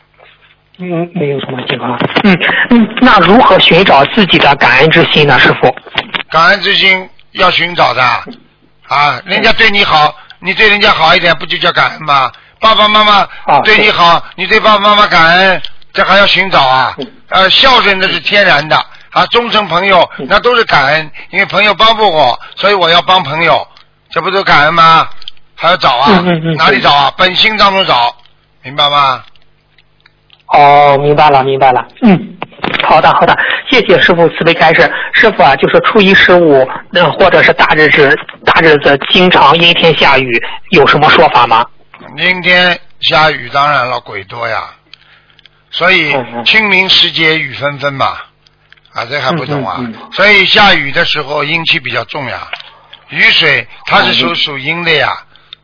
[0.79, 1.97] 嗯，没有什么救啊。
[2.25, 2.37] 嗯
[2.71, 5.73] 嗯，那如何寻找自己的感恩之心呢，师傅？
[6.29, 8.03] 感恩之心要寻找的
[8.89, 12.29] 啊，人家对你好，你对人家好一点，不就叫感恩吗？
[12.59, 13.25] 爸爸妈妈
[13.61, 15.61] 对你好，你对爸爸妈妈感恩，
[15.93, 17.07] 这还要寻找啊嗯？
[17.29, 23.67] 呃，孝顺那是天然的啊，忠诚朋友嗯那都是感恩，因为朋友帮助我，所以我要帮朋友，
[24.09, 25.07] 这不都感恩吗？
[25.55, 27.11] 还要找啊嗯嗯嗯，哪里找啊？
[27.17, 28.15] 本心当中找，
[28.61, 29.23] 明白吗？
[30.47, 31.85] 哦，明白了，明白了。
[32.03, 32.37] 嗯，
[32.83, 33.35] 好的，好的，
[33.69, 34.89] 谢谢师傅慈悲开示。
[35.13, 38.15] 师傅啊，就是初一十五，那、或者是大日子，
[38.45, 40.31] 大日子经常阴天下雨，
[40.69, 41.65] 有什么说法吗？
[42.17, 44.63] 阴天下雨，当然了，鬼多呀，
[45.71, 46.15] 所以
[46.45, 48.15] 清明时节雨纷纷嘛，
[48.97, 49.79] 啊，这还不懂啊？
[50.11, 52.47] 所以下雨的时候阴气比较重呀，
[53.09, 55.15] 雨水它是属嗯属阴的呀，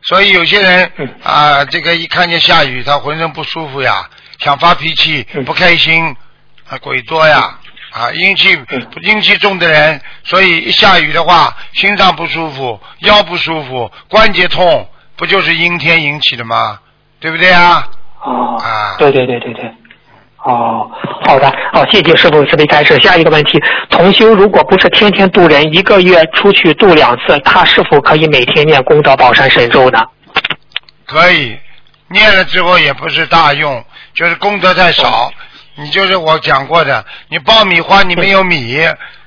[0.02, 6.14] 所以有些人嗯啊，这个一看见下雨，他浑身不舒服呀，想发脾气，嗯不开心，
[6.68, 7.58] 啊，鬼多呀。
[7.90, 16.80] 啊，阴气嗯阴气重的人，所以一下雨的话，心脏不舒服，腰不舒服，关节痛，不就是阴天引起的吗？
[17.20, 17.88] 对不对啊？
[18.24, 19.72] 哦，啊对对对对对。
[20.44, 20.90] 哦，
[21.24, 22.98] 好的，好，谢谢师傅慈悲开示。
[23.00, 30.02] 下一个问题，同修如果不是天天渡人，一个月出去渡两次，他是否可以每天念功德宝山神咒呢？
[31.06, 31.58] 可以，
[32.08, 33.82] 念了之后也不是大用，
[34.14, 35.32] 就是功德太少。
[35.76, 38.78] 你就是我讲过的，你爆米花你没有米，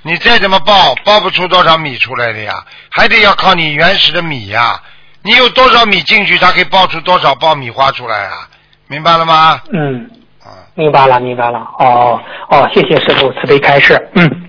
[0.03, 4.79] 你再怎么爆，爆不出多少米出来的呀，还得要靠你原始的米呀。
[5.23, 8.47] 你有多少米进去，它可以爆出多少爆米花出来啊？
[8.87, 9.59] 明白了吗？
[9.73, 10.07] 嗯，啊，
[10.75, 11.59] 明白了，明白了。
[11.79, 13.99] 哦哦，谢谢师傅慈悲开示。
[14.15, 14.43] 嗯。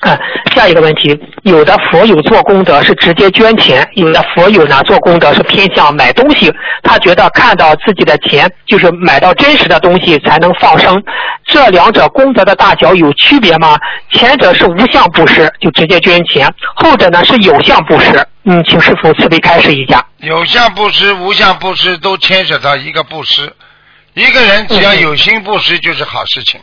[0.00, 0.16] 啊，
[0.54, 6.52] 下一个问题，有的佛友做功德是直接捐钱，有的佛友呢做功德是偏向买东西。
[6.82, 11.00] 他觉得看到自己的钱就是买到真实的东西才能放生，
[11.44, 13.76] 这两者功德的大小有区别吗？
[14.12, 18.26] 前者是无相布施，就直接捐钱；后者呢是有相布施。
[18.44, 20.04] 嗯，请师傅慈悲开示一下。
[20.20, 23.52] 有相布施、无相布施都牵扯到一个布施。
[24.18, 26.60] 一个人只要有心布施，就是好事情。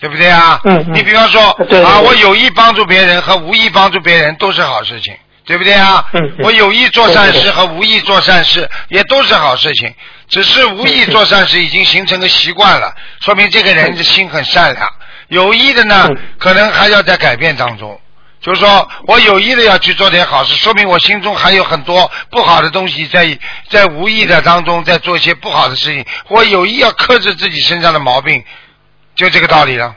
[0.00, 0.60] 对不对啊？
[0.62, 1.42] 嗯嗯你比方说
[1.84, 5.12] 啊，我有意帮助别人和无意帮助别人都是好事情，
[5.44, 6.06] 对不对啊？
[6.12, 9.92] 嗯嗯我有意做善事和无意做善事也都是好事情，
[10.28, 14.88] 只是无意做善事已经形成个习惯了，说明这个人的心很善良。
[15.26, 18.00] 有意的呢嗯，可能还要在改变当中。
[18.40, 26.04] 就是说我有意的要去做点好事，说明我心中还有很多不好的东西在在无意的当中在做一些不好的事情。
[26.28, 28.44] 我有意要克制自己身上的毛病，
[29.16, 29.94] 就这个道理了。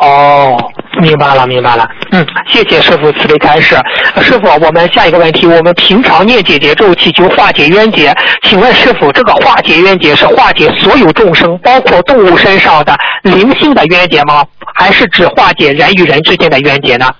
[0.00, 1.88] 哦，明白了，明白了。
[2.12, 3.76] 嗯，谢谢师傅慈悲开示。
[4.20, 14.44] 师傅，我们下一个问题，我们平常念解结咒祈求化解冤结，请问师傅，这个化解冤结是化解所有众生，包括动物身上的灵性的冤结吗？
[14.74, 17.12] 还是指化解人与人之间的冤结呢？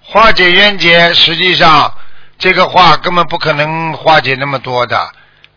[0.00, 1.92] 化解冤结，实际上
[2.38, 4.96] 这个话根本不可能化解那么多的。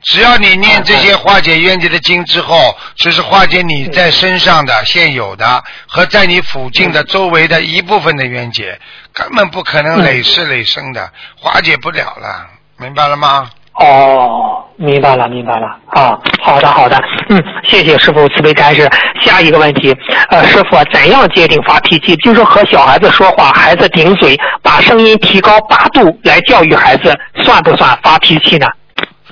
[0.05, 8.79] 只要你念这些化解冤结的经之后，只是化解你在身上的现有的和在你附近的周围的一部分的冤结，
[9.13, 13.49] 根本不可能累世累生的，化解不了了，明白了吗？
[13.73, 15.67] 哦，明白了，明白了。
[15.87, 16.97] 啊，好的，好的。
[17.29, 18.89] 嗯，谢谢师傅慈悲开示。
[19.21, 19.93] 下一个问题，
[20.29, 22.15] 呃，师傅怎样界定发脾气？
[22.17, 27.13] 就是和小孩子说话，孩子顶嘴，把声音提高八度来教育孩子，
[27.43, 28.67] 算不算发脾气呢？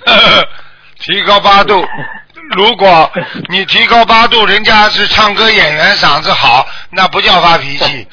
[1.03, 1.85] 提高八度。
[2.55, 3.11] 如果
[3.49, 8.07] 你提高八度，人家是唱歌演员，嗓子好，那不叫发脾气。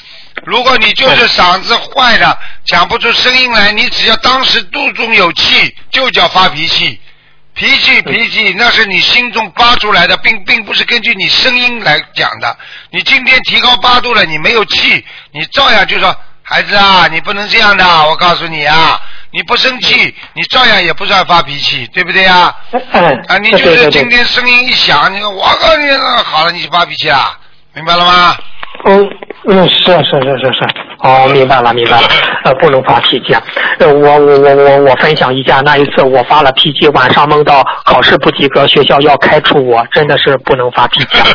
[0.45, 6.99] 如果你就是嗓子坏了，讲不出声音来，你只要当时肚中有气，就叫发脾气。
[7.55, 12.57] 脾气脾气，那是你心中发出来的，并并不是根据你声音来讲的。
[12.91, 18.99] 你今天提高八度了，你没有气，你照样就说孩子啊，你不能这样的，我告诉你啊，
[19.33, 22.55] 你不生气，你照样也不算发脾气，对不对呀？
[22.73, 23.89] 嗯，啊，你就是。
[23.91, 27.39] 今天声音一响，你说我告诉你了，好了，你就发脾气啊，
[27.75, 28.37] 明白了吗？
[28.87, 29.09] 嗯
[29.49, 30.67] 嗯，是是是是是，
[31.01, 32.09] 哦，明白了明白了，
[32.45, 33.43] 呃，不能发脾气啊。
[33.79, 41.27] 呃，我我我我我分享一下，那一次我发了脾气，晚上梦到考试不及格，学校要开除我，真的是不能发脾气啊。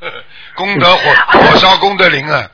[0.54, 2.46] 功德火火烧功德林啊！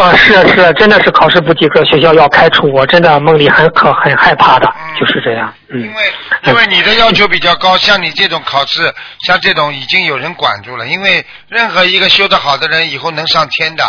[0.00, 5.52] 啊，是是，真的是考试不及格，学校要开除我，真的梦里很可很害怕的，嗯就是这样。
[5.70, 6.02] 嗯因，为
[6.44, 8.94] 因为你的要求比较高，像你这种考试，
[9.26, 10.86] 像这种已经有人管住了。
[10.86, 13.84] 因为任何一个修得好的人，以后能上天的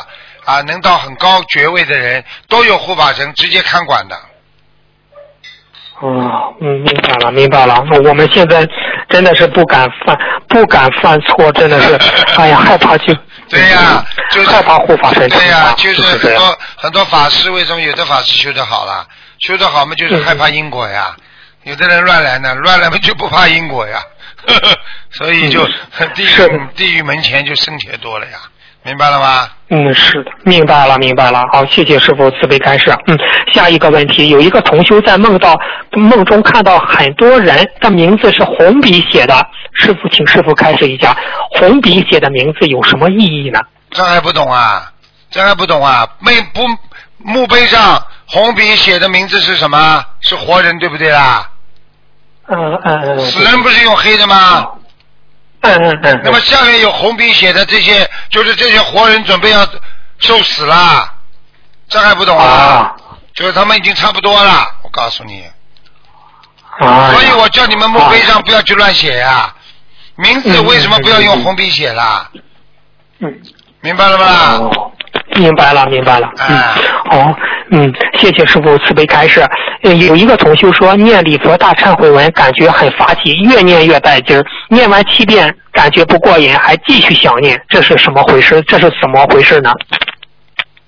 [0.46, 4.16] 啊，能到很高爵位的人，都有护法神直接看管的。
[6.02, 7.84] 哦，嗯，明白了，明白了。
[8.06, 8.66] 我们现在
[9.10, 12.00] 真的是不敢犯，不敢犯错，真的是，
[12.40, 13.14] 哎呀，害怕就，
[13.50, 16.02] 对呀、就是害怕护法神对呀、就是。
[16.02, 19.06] 很多很多法师，为什么有的法师修得好了？
[19.40, 21.16] 修得好嘛，就是害怕因果呀。
[21.64, 24.02] 有的人乱来呢，乱来嘛就不怕因果呀。
[25.12, 25.66] 所以就
[26.16, 28.38] 地是的狱地狱门前就生钱多了呀，
[28.84, 29.50] 明白了吗？
[29.72, 31.46] 嗯，是的，明白了，明白了。
[31.52, 32.92] 好，谢谢师傅慈悲开示。
[33.06, 33.16] 嗯，
[33.54, 35.56] 下一个问题，有一个同修在梦到
[35.92, 39.36] 梦中看到很多人的名字是红笔写的，
[39.74, 41.16] 师傅，请师傅开示一下，
[41.52, 43.60] 红笔写的名字有什么意义呢？
[43.92, 44.92] 这还不懂啊？
[45.30, 46.08] 这还不懂啊？
[46.20, 46.62] 没不
[47.20, 50.04] 墓碑上红笔写的名字是什么？
[50.22, 51.48] 是活人对不对啦？
[52.48, 53.20] 嗯嗯嗯。
[53.20, 54.68] 死人不是用黑的吗？
[55.62, 56.22] 嗯嗯嗯。
[56.24, 59.68] 那么下面有红笔写的这些，就是这些活人准备要
[60.20, 61.14] 受死啦，
[61.88, 62.46] 这还不懂啊？
[62.46, 62.96] 啊
[63.34, 65.44] 就是他们已经差不多了，我告诉你。
[66.80, 67.12] 啊。
[67.12, 69.54] 所以我叫你们墓碑上不要去乱写呀、
[70.16, 72.30] 名字嗯为什么不要用红笔写啦？
[73.20, 73.42] 嗯。
[73.82, 74.26] 明白了吗？
[74.58, 74.92] 哦，
[75.36, 76.30] 明白了，明白了。
[76.36, 76.76] 嗯啊，
[77.10, 77.36] 好，
[77.72, 79.42] 嗯，谢谢师傅慈悲开示。
[79.84, 88.62] 呃有一个同修说，念礼佛大忏悔文感觉很发气，越念越带劲儿，念完七遍感觉不过瘾，还继续想念，这是什么回事？
[88.64, 89.72] 这是怎么回事呢？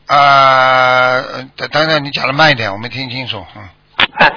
[0.08, 1.22] 呃，
[1.56, 3.46] 等等等，你讲的慢一点，我没听清楚。
[3.56, 3.62] 嗯，
[4.20, 4.34] 哎，呃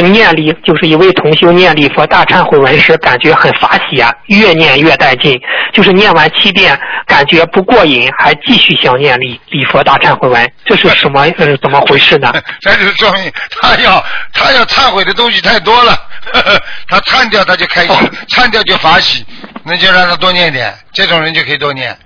[0.00, 5.38] 念力，就是一位同修念礼佛大忏悔文时，感觉很法喜啊，越念越带劲。
[5.72, 12.32] 就是念完七遍，感觉不过瘾，还继续想念礼礼佛大忏悔文，这是什么 呃怎么回事呢？
[12.60, 15.96] 这就说明他要他要忏悔的东西太多了，
[16.88, 17.96] 他忏掉他就开心，
[18.28, 19.24] 忏掉就法喜，
[19.64, 21.96] 那就让他多念点，这种人就可以多念。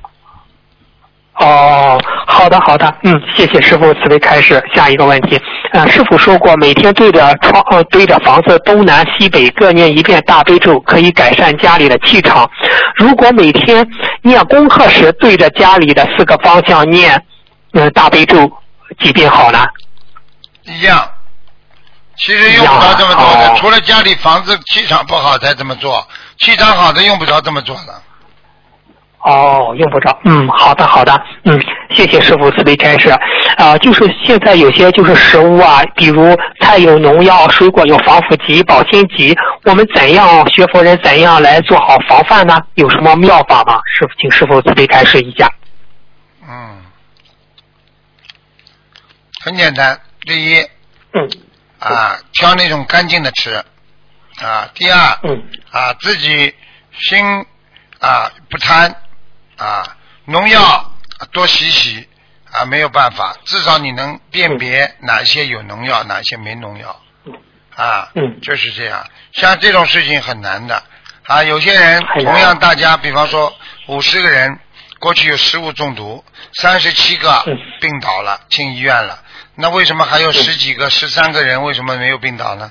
[1.39, 4.63] 哦，好的好的，嗯，谢谢师傅慈悲开示。
[4.75, 5.39] 下一个问题，
[5.77, 12.51] 呃，师傅说过，每天对着窗呃对着房子东南西北各念一遍大悲咒，可以改善家里的气场。
[12.95, 13.87] 如果每天
[14.23, 17.23] 念功课时对着家里的四个方向念，
[17.73, 18.51] 呃大悲咒
[18.99, 19.67] 几遍好呢？
[20.63, 21.07] 一样，
[22.17, 26.09] 其实用不着这么多的，除了家里房子气场不好才这么做，
[26.39, 28.03] 气场好的用不着这么做的。
[29.27, 30.17] 哦，用不着。
[30.25, 31.13] 嗯，好的好的，
[31.45, 31.61] 嗯，
[31.91, 33.11] 谢谢师傅慈悲开示。
[33.59, 42.57] 啊、就是现在有些就是食物啊，比如菜有农药，水果有防腐剂、保鲜剂，我们怎样学佛人怎样来做好防范呢？
[42.75, 43.81] 有什么妙法吗？
[43.93, 45.51] 师傅，请师傅慈悲开示一下。
[46.49, 46.85] 嗯，
[49.43, 49.99] 很简单。
[50.21, 50.61] 第一
[51.15, 51.29] 嗯
[51.81, 53.55] 啊，挑那种干净的吃
[54.41, 54.69] 啊。
[54.75, 56.55] 第二嗯啊，自己
[56.93, 57.25] 心
[57.99, 58.95] 啊不贪
[59.57, 60.93] 啊，农药
[61.33, 62.09] 多洗洗
[62.53, 67.01] 啊，没有办法，至少你能辨别哪一些有农药，哪一些没农药
[67.75, 68.09] 啊。
[68.15, 70.83] 嗯就是这样，像这种事情很难的
[71.25, 71.43] 啊。
[71.43, 73.55] 有些人同样，大家比方说
[73.89, 74.59] 五十个人，
[74.99, 79.23] 过去有食物中毒，三十七个嗯病倒了，进医院了。
[79.55, 82.71] 那为什么还有十几个、十三个人为什么没有病倒呢？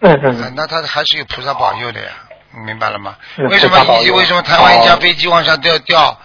[0.00, 2.27] 嗯啊嗯那他还是有菩萨保佑的呀，你
[2.64, 3.14] 明白了吗？
[3.36, 6.18] 嗯为什么一为什么台湾一架哦飞机往下掉掉？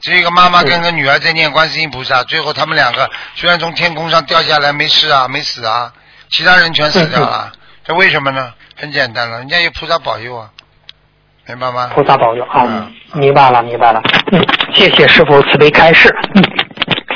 [0.00, 5.90] 只有一个妈妈跟个女儿在念观世音菩萨，最后他们两个虽然从天空上掉下来没事啊，没死啊，
[6.28, 7.50] 其他人全死掉了。
[7.86, 8.52] 这为什么呢？
[8.76, 10.50] 很简单了，人家有菩萨保佑啊，
[11.46, 11.90] 明白吗？
[11.94, 14.02] 菩萨保佑啊嗯，明白了，明白了。
[14.32, 14.44] 嗯，
[14.74, 16.14] 谢谢师傅慈悲开示。
[16.34, 16.42] 嗯，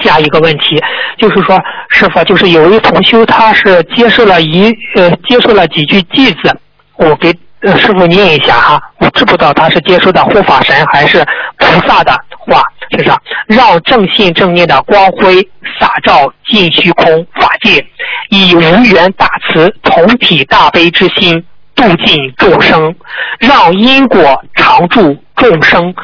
[0.02, 0.82] 下一个问题
[1.18, 1.58] 就是说，
[1.90, 6.58] 师傅就是有一位同修，他是接受了一呃接受了几句偈子，
[6.96, 11.24] 我给呃师傅念一下哈，我知不知道他是接收的护法神还是
[11.58, 12.62] 菩萨的话，
[12.96, 15.42] 是上让正信正念的光辉
[15.80, 17.84] 洒照尽虚空法界，
[18.30, 21.44] 以无缘大慈同体大悲之心。
[21.74, 22.92] 度尽众生，
[23.38, 25.94] 让因果常驻众生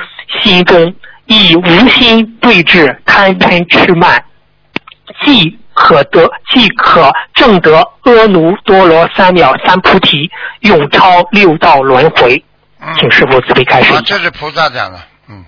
[0.41, 0.95] 心中，
[1.27, 4.23] 以无心对治贪嗔痴慢，
[5.25, 12.43] 即可得，即可证得阿耨多罗三藐三菩提，永超六道轮回。
[12.81, 15.45] 嗯，请师傅慈悲开示啊，这是菩萨讲的，嗯。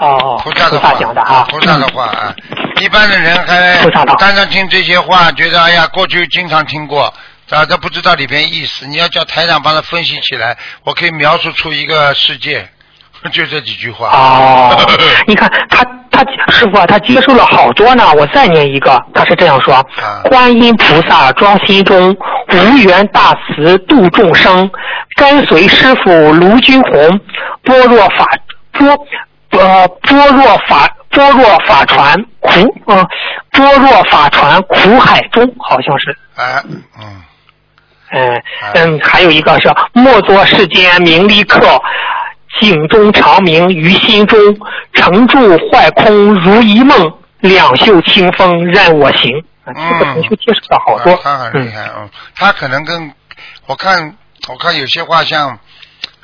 [0.00, 2.34] 哦，菩萨的话，讲的啊，菩萨的话啊，
[2.80, 7.12] 一般的人还菩萨的单单听这些话，觉得哎呀，过去经常听过，
[7.50, 8.86] 啊，他不知道里边意思。
[8.86, 12.68] 你要叫台长帮他分析起来，我可以描述出一个世界，
[13.32, 14.08] 就这几句话。
[14.10, 14.76] 哦，
[15.26, 18.04] 你看他他师傅啊，他接受了好多呢。
[18.16, 19.84] 我再念一个，他是这样说：啊
[20.24, 22.16] 观音菩萨庄心中，
[22.52, 24.70] 无缘大慈度众生，
[25.16, 27.20] 跟随师傅卢军红，
[27.64, 28.26] 般若法
[28.72, 28.88] 般
[29.50, 32.50] 呃般若法般若法传苦
[32.86, 33.06] 呃
[33.52, 36.16] 般若法传苦海中，好像是。
[36.36, 36.82] 哎，嗯，
[38.12, 38.42] 嗯
[38.74, 41.60] 嗯，还有一个是莫作世间名利客，
[42.60, 44.38] 井中长鸣于心中，
[44.94, 45.38] 成住
[45.70, 49.30] 坏空如一梦，两袖清风任我行。
[49.64, 53.12] 啊这个同学介绍的好多啊，他很厉嗯害，嗯，他可能跟
[53.66, 54.16] 我看
[54.48, 55.58] 我看有些话像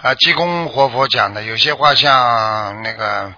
[0.01, 3.31] 啊济公活佛讲的，有些话像那个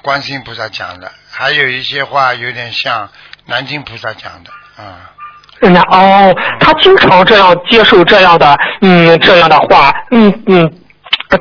[0.00, 3.10] 观世音菩萨讲的，还有一些话有点像
[3.44, 4.50] 南京菩萨讲的，
[4.82, 5.12] 啊、
[5.60, 10.72] 嗯哦，他经常这样接受这样的嗯这样的话，嗯嗯。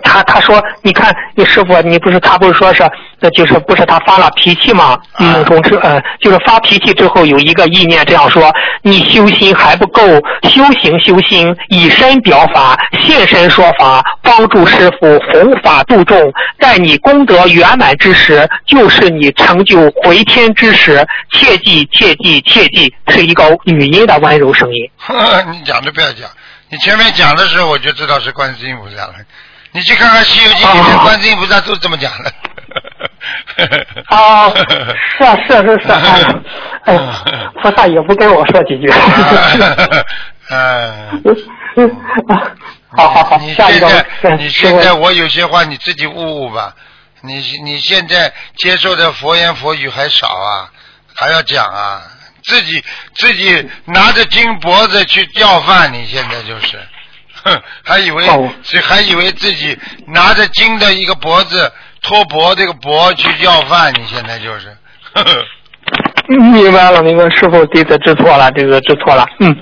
[0.04, 2.84] 他他说，你看，你师傅，你不是他不是说是，
[3.20, 4.98] 那就是不是他发了脾气吗？
[5.20, 10.02] 嗯，总之呃，就是发脾气之后有一个意念这样说：你修心还不够，
[10.44, 16.32] 修行修心，以身表法，现身说法，帮助师傅弘法度众。
[16.60, 21.06] 待你功德圆满之时，就是你成就回天之时。
[21.32, 24.90] 切记切记切记，是一个语音的温柔声音。
[24.98, 26.28] 呵 呵你讲都不要讲，
[26.70, 29.14] 你前面讲的时候我就知道是观世音菩萨了。
[29.72, 32.32] 你去看看《西游记》里面，哦观世音菩萨都这么讲的。
[34.10, 34.54] 哦，
[35.18, 36.42] 是啊，是啊，是啊是啊，
[36.86, 37.24] 哎呀，
[37.62, 38.92] 菩萨也不跟我说几句。
[40.50, 41.24] 嗯。
[42.98, 46.74] 好好好，你下一个现在，嗯你现在我有些话你自己悟悟吧。
[47.22, 50.72] 你你现在接受的佛言佛语还少啊，
[51.16, 52.02] 还要讲啊，
[52.44, 52.84] 自己
[53.16, 56.84] 自己拿着金脖子去要饭，你现在就是，哼，
[57.84, 58.50] 还以为哦
[58.84, 59.78] 还以为自己
[60.08, 61.72] 拿着金的一个脖子
[62.02, 64.76] 托脖这个脖去要饭，你现在就是，
[65.14, 65.46] 呵 呵
[66.52, 69.56] 明白了，明白，师傅弟子知错了，这个知错了，嗯。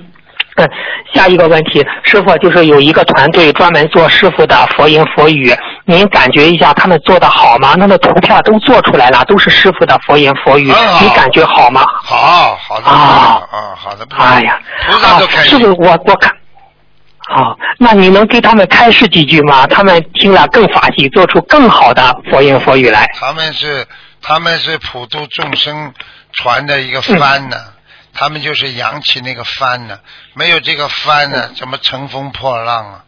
[0.58, 0.66] 嗯，
[1.14, 7.76] 下一个问题，师傅就是有一个团队专门做师傅的佛言佛语，您感觉一下他们做的好吗？
[7.78, 10.68] 那个图片都做出来了，都是师傅的佛言佛语，
[11.02, 11.82] 你感觉好吗？
[12.02, 14.58] 好好的啊啊，好的不，哎呀，
[14.88, 15.58] 菩萨都开心。
[15.58, 16.34] 啊师傅，我我看。
[17.36, 19.68] 好，那你能给他们开示几句吗？
[19.68, 23.06] 他们听了更法喜，做出更好的佛言佛语来。
[23.20, 23.86] 他们是
[24.22, 25.94] 他们是普度众生
[26.32, 27.58] 传的一个帆呢，
[28.14, 30.00] 他们就是扬起那个帆呢，
[30.34, 33.04] 没有这个帆呢，怎么乘风破浪啊？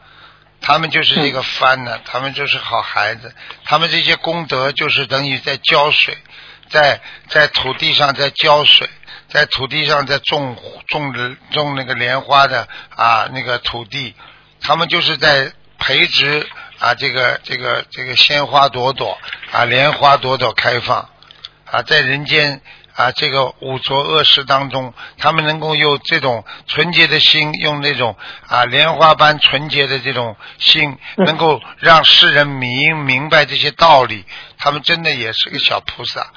[0.60, 6.18] 他们就是这个帆呢，他们就是好孩子，他们这些功德就是等于在浇水，
[6.70, 7.00] 在
[7.30, 8.90] 在土地上在浇水，
[9.30, 10.56] 在土地上在种
[10.88, 11.14] 种
[11.52, 14.16] 种那个莲花的啊那个土地，
[14.62, 16.48] 他们就是在培植
[16.80, 19.18] 啊这个这个这个鲜花朵朵
[19.52, 21.10] 啊莲花朵朵开放
[21.66, 22.62] 啊在人间
[22.96, 28.16] 啊这个五浊恶世当中，他们能够用这种纯洁的心，用那种
[28.48, 34.26] 啊莲花般纯洁的这种心，嗯能够让世人明明白这些道理，
[34.58, 36.32] 他们真的也是个小菩萨。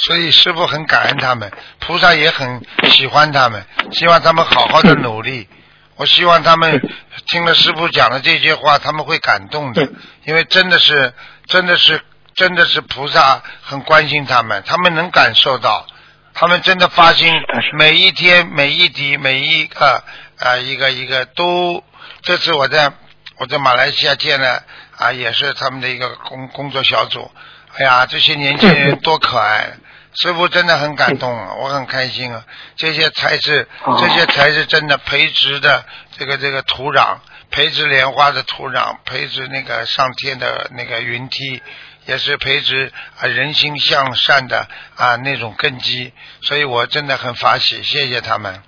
[0.00, 5.48] 所以师傅很感恩他们，菩萨也很喜欢他们，希望他们好好的努力。
[5.96, 6.80] 我希望他们
[7.26, 9.86] 听了师傅讲的这些话，他们会感动的，
[10.24, 11.12] 因为真的是，
[11.44, 12.00] 真的是，
[12.34, 15.86] 真的是菩萨很关心他们，他们能感受到，
[16.32, 17.30] 他们真的发心，
[17.74, 20.02] 每一天、每一滴、每一个
[20.38, 21.84] 啊、一个一个都。
[22.22, 22.90] 这次我在
[23.36, 24.62] 我在马来西亚见了
[24.96, 27.30] 啊，也是他们的一个工工作小组。
[27.78, 29.74] 哎呀，这些年轻人多可爱！
[30.14, 32.42] 师傅真的很感动啊，我很开心啊。
[32.76, 35.84] 这些才是，这些才是真的培植的
[36.18, 37.18] 这个这个土壤，
[37.50, 41.62] 培植莲花的土壤，培植那个上天的那个云梯，
[42.06, 46.12] 也是培植啊人心向善的啊那种根基。
[46.42, 48.62] 所以我真的很发喜，谢谢他们。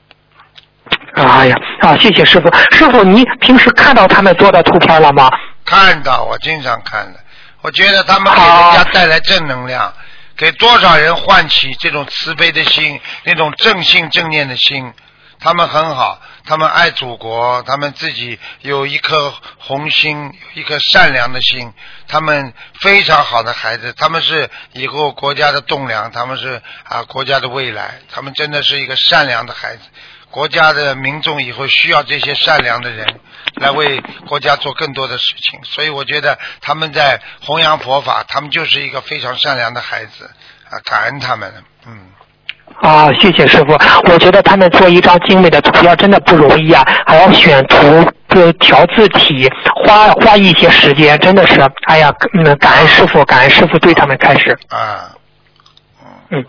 [1.14, 2.48] 哎呀，啊，谢谢师傅。
[2.70, 5.30] 师傅，你平时看到他们做的图片了吗？
[5.64, 7.20] 看到，我经常看的。
[7.62, 9.92] 我觉得他们给人家带来正能量，
[10.36, 14.92] 给多少人唤起这种慈悲的心，那种正信正念的心。
[15.38, 21.72] 他们很好，他们爱祖国，他们自己有一颗红心，一颗善良的心。
[22.06, 29.82] 他们非常好的孩子，他们是以后国家的栋梁，他们是啊国家的未来，他们真的是一个善良的孩子。
[30.32, 33.06] 国家的民众以后需要这些善良的人
[33.60, 40.28] 来为国家做更多的事情，所以我觉得他们在弘扬佛法，他们就是一个非常善良的孩子
[40.70, 41.52] 啊，感恩他们，
[41.86, 42.08] 嗯。
[42.80, 43.72] 啊，谢谢师傅。
[44.10, 49.46] 我觉得他们做一张精美的图片真的不容易啊，还要选图、呃调字体，
[49.84, 54.58] 花花一些时间，真的是，哎呀，嗯，感恩师傅，感恩师傅对他们开始。
[54.70, 55.12] 啊，
[56.30, 56.42] 嗯，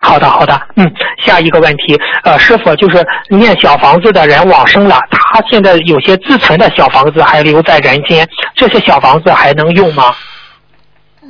[0.00, 0.90] 好的，好的，嗯，
[1.24, 10.14] 下一个问题，呃，师傅就是念小房子的人往生了，他现在有些自存的小房子还留在人间，这些小房子还能用吗？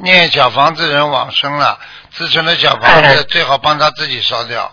[0.02, 1.78] 念小房子人往生了，
[2.10, 4.70] 自存的小房哎子最好帮他自己烧掉，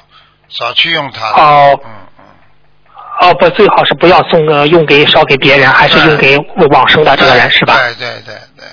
[0.49, 1.29] 少去用它。
[1.31, 6.37] 哦嗯嗯，哦，不，最好是不要送呃用给烧给别人，还是用给
[6.69, 7.75] 往生的这个人是吧？
[7.77, 8.65] 对对对对，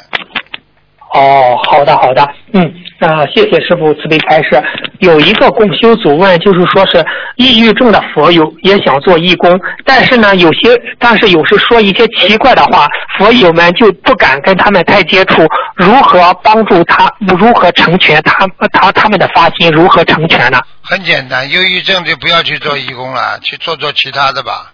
[1.14, 4.62] 哦，好的好的，嗯，那、谢谢师傅慈悲开示。
[5.00, 7.04] 有一个共修组问，就是说是
[7.36, 12.86] 抑郁症的佛友也想做义工，但是呢，有些但是有时说一些奇怪的话，
[13.18, 15.46] 佛友们就不敢跟他们太接触。
[15.74, 17.12] 如何帮助他？
[17.20, 19.70] 如何成全他他他们的发心？
[19.70, 20.58] 如何成全呢？
[20.82, 24.72] 很简单，忧郁症就不要去做义工了，去做做其他的吧。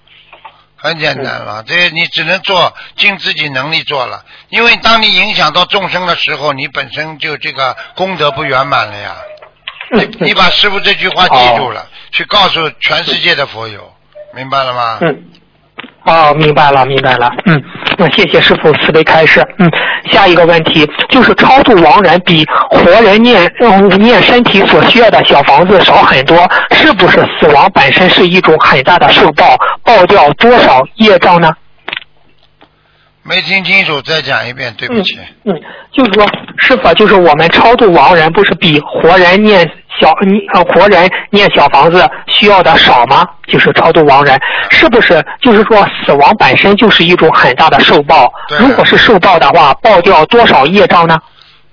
[0.79, 9.17] 很简单了，这你只能做尽自己能力做了，因为当你影响到众生的时候，你本身就这个功德不圆满了呀。
[9.91, 13.93] 你你把师傅这句话记住了，去告诉全世界的佛友，
[14.35, 14.99] 明白了吗？
[15.01, 15.25] 嗯，
[16.05, 17.31] 哦，明白了，明白了。
[17.47, 17.63] 嗯，
[17.99, 19.45] 那谢谢师傅慈悲开示。
[19.59, 19.69] 嗯，
[20.11, 29.57] 下一个问题就是超度亡人比活人念嗯念身体所需要的小房子少很多，是不是死亡本身是一种很大的受报？
[29.83, 31.51] 报掉多少业障呢？
[33.25, 35.19] 没听清楚，再讲一遍，对不起。
[35.45, 35.53] 嗯，
[35.93, 36.25] 就是说，
[36.57, 39.69] 是否就是我们超度亡人，不是比活人念
[40.01, 43.27] 小你呃活人念小房子需要的少吗？
[43.47, 44.39] 就是超度亡人，
[44.71, 48.33] 是不是就是说死亡本身就是一种很大的受报？
[48.49, 51.19] 对如果是受报的话，报掉多少业障呢？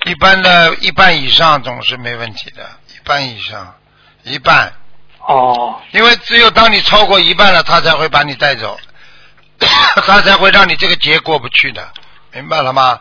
[0.06, 3.74] 一般的，一半以上总是没问题的，一半以上，
[4.24, 4.72] 一半
[5.28, 8.78] 哦因为只有当你超过一半了，他才会把你带走，
[10.06, 11.82] 他才会让你这个劫过不去的，
[12.34, 13.00] 明白了吗？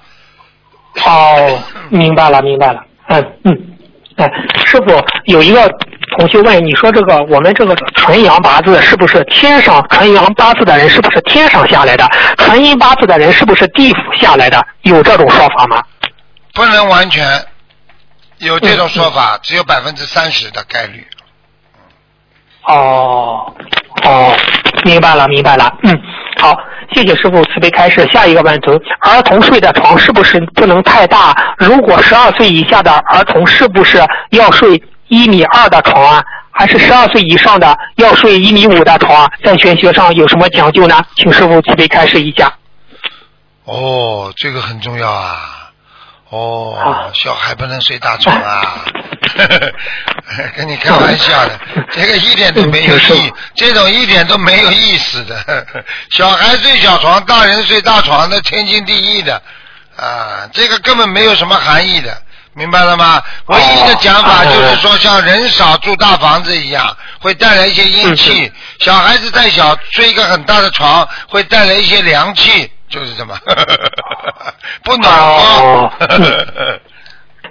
[1.05, 3.74] 哦，明白了明白了，嗯嗯，
[4.17, 4.31] 哎，
[4.65, 5.69] 师傅有一个
[6.17, 12.09] 同学问你说这个我们这个纯阳八字是不是天上纯阳八字的人是不是天上下来的？
[12.39, 14.65] 纯阴八字的人是不是地府下来的？
[14.83, 15.83] 有这种说法吗？
[16.53, 17.27] 不能完全
[18.39, 21.05] 有这种说法，只有百分之三十的概率。
[22.63, 23.53] 哦
[24.05, 24.37] 哦，
[24.85, 26.01] 明白了明白了，嗯，
[26.39, 26.57] 好，
[26.93, 28.07] 谢谢师傅慈悲开示。
[28.13, 28.71] 下一个问题，
[29.01, 31.35] 儿童睡的床是不是不能太大？
[31.59, 33.99] 如果十二岁以下的儿童是不是
[34.31, 36.23] 要睡一米二的床啊？
[36.51, 39.31] 还是十二岁以上的要睡一米五的床啊？
[39.43, 41.03] 在玄学上有什么讲究呢？
[41.17, 42.53] 请师傅慈悲开示一下。
[43.65, 45.64] 哦，这个很重要啊。
[46.35, 48.85] 哦好，小孩不能睡大床啊，
[50.57, 51.61] 跟你开玩笑的，
[51.93, 55.65] 这个一点都没有意，这种一点都没有意思的。
[56.11, 59.41] 小孩睡小床，大人睡大床，那天经地义的。
[59.97, 62.21] 啊，这个根本没有什么含义的，
[62.55, 63.23] 明白了吗？
[63.47, 73.37] 唯一的讲法就是说，像人少住大房子一样，会带来一些阴气；小孩子太小，睡一个很大的床，会带来一些凉气，就是这么，
[74.85, 76.81] 不暖哦和。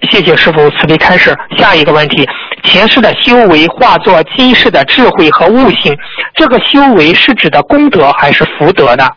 [0.10, 1.38] 谢谢师傅慈悲开示。
[1.58, 2.28] 下一个问题，
[2.64, 5.98] 前世的修为化作今世的智慧和悟性，
[6.36, 9.10] 这个修为是指的功德还是福德呢？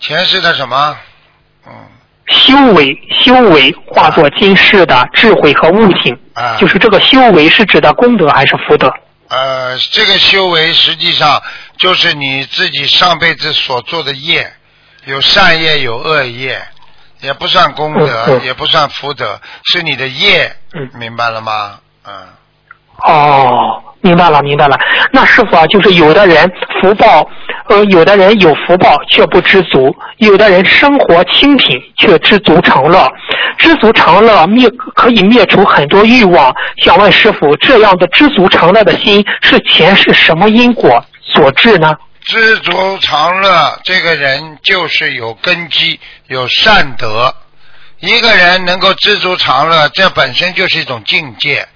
[0.00, 0.96] 前世的什么？
[1.66, 1.72] 嗯，
[2.28, 8.90] 修为，修为化作今世的智慧和悟性，啊就是这个修为是指的功德还是福德？
[9.28, 11.42] 呃，这个修为实际上
[11.78, 14.52] 就是你自己上辈子所做的业，
[15.06, 16.58] 有善业有恶业，
[17.20, 21.78] 也不算功德，也不算福德，是你的业，嗯明白了吗？
[22.06, 22.14] 嗯，
[23.04, 24.78] 哦，明白了，明白了。
[25.12, 26.50] 那师傅啊，就是有的人
[26.80, 27.28] 福报，
[27.68, 33.06] 呃，有的人有福报却不知足，有的人生活清贫却知足常乐。
[33.56, 36.54] 知足常乐灭可以灭除很多欲望。
[36.78, 41.94] 想问师傅，这样的知足常乐的心是前世什么因果所致呢？
[42.24, 47.34] 知足常乐，这个人就是有根基，有善德。
[48.00, 51.68] 一个人能够知足常乐，这本身就是一种境界。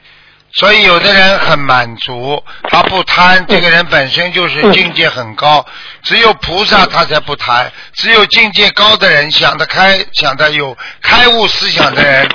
[0.55, 5.65] 所以有的人很满足，他不贪，这个人本身就是境界很高。
[6.03, 12.27] 只有菩萨他才不贪，只有境界高的人，想得开、想得有开悟思想的人，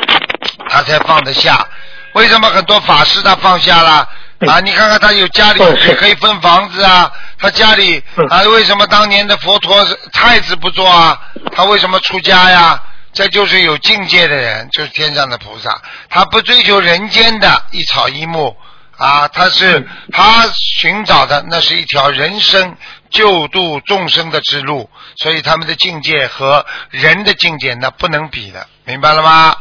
[0.69, 1.67] 他才放得下。
[2.13, 4.07] 为什么很多法师他放下了？
[4.39, 8.25] 啊，你看看他有家里也可以分房子啊，他家里嗯。
[8.27, 11.19] 啊，为什么当年的佛陀太子不做啊？
[11.55, 12.81] 他为什么出家呀？
[13.13, 18.57] 这就是有境界的人，就是天上的菩萨，他不追求人间的一草一木。
[18.97, 19.87] 啊，他是嗯。
[20.11, 22.75] 他寻找的那是一条人生
[23.09, 29.55] 救度众生的之路，所以他们的境界和人的境界那不能比的，明白了吗？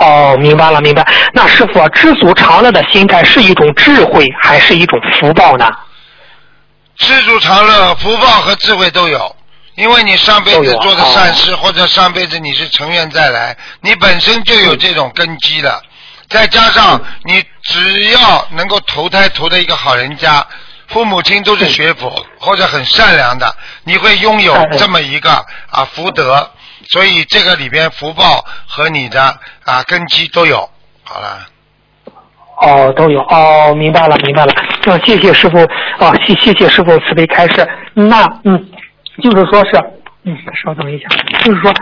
[0.00, 1.06] 哦，明白了，明白。
[1.34, 5.70] 那师傅啊，知足常乐的心态是一种智慧还是一种福报呢？
[6.96, 9.36] 知足常乐，福报和智慧都有。
[9.74, 15.82] 因为你上辈子做的善事，或者上辈子你是成愿再来，你本身就有这种根基了。
[16.30, 20.46] 再加上你只要能够投胎投到一个好人家，
[20.88, 25.30] 父母亲都是学佛或者很善良的，你会拥有这么一个
[25.70, 26.50] 啊福德。
[26.90, 29.22] 所以这个里边福报和你的
[29.64, 30.68] 啊根基都有。
[31.04, 31.46] 好了。
[32.62, 34.52] 哦，都有哦，明白了，明白了。
[34.84, 35.58] 嗯，谢谢师傅，
[35.98, 37.66] 啊，谢谢谢师傅慈悲开示。
[37.94, 38.68] 那嗯，
[39.22, 39.82] 就是说是，
[40.22, 41.08] 嗯，稍等一下，
[41.42, 41.72] 就是说，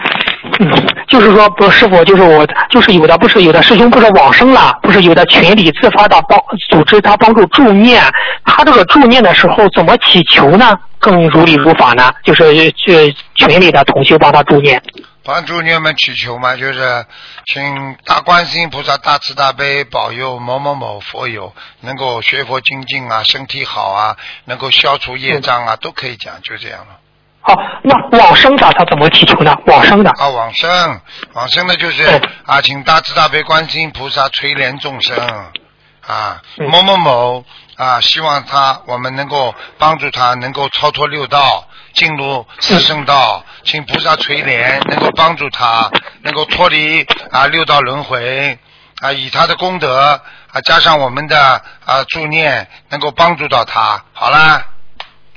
[0.60, 0.70] 嗯，
[1.08, 6.38] 就是说，不，师傅，就是我，就是有的不是有的师兄不是往生了，不是有的群里自发的帮
[6.70, 8.00] 组织他帮助助念，
[8.44, 10.78] 他这个助念的时候怎么祈求呢？
[11.00, 12.12] 更如理如法呢？
[12.22, 14.80] 就是去群里的同修帮他助念。
[15.24, 17.04] 帮助你们祈求嘛，就是
[17.44, 26.96] 请大观世音菩萨大慈大悲保佑某某某佛友能够学佛精进啊，身体好啊，能够消除业障啊，都可以讲，就这样了。
[27.40, 29.54] 好、那往生的他怎么祈求呢？
[29.66, 30.10] 往生的。
[30.10, 31.00] 啊，往生，
[31.32, 35.16] 往生的就是嗯啊，请大慈大悲观世音菩萨垂怜众生
[36.06, 37.44] 啊，嗯某某某
[37.76, 45.90] 啊，希望他我们能够帮助他能够超脱六道，进入四圣道，请菩萨垂怜，能够帮助他
[46.22, 48.58] 能够脱离啊六道轮回
[49.00, 50.20] 啊，以他的功德
[50.52, 54.02] 啊加上我们的啊助念，能够帮助到他。
[54.12, 54.66] 好啦，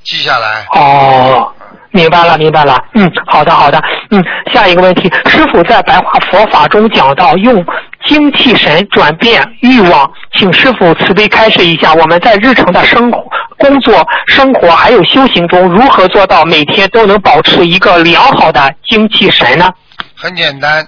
[0.04, 0.66] 记下来。
[0.74, 1.54] 哦，
[1.92, 2.82] 明白了，明白了。
[2.94, 3.82] 嗯，好的，好的。
[4.10, 4.24] 嗯，
[4.54, 7.66] 下一个问题，师傅在白话佛法中讲到用
[8.06, 13.24] 精气神转变欲望，请师傅慈悲开示一下，我们在日常的生活、
[13.58, 19.70] 工作、生活还有修行中，如何做到每天都能保持一个良好的精气神呢？
[20.16, 20.88] 很简单，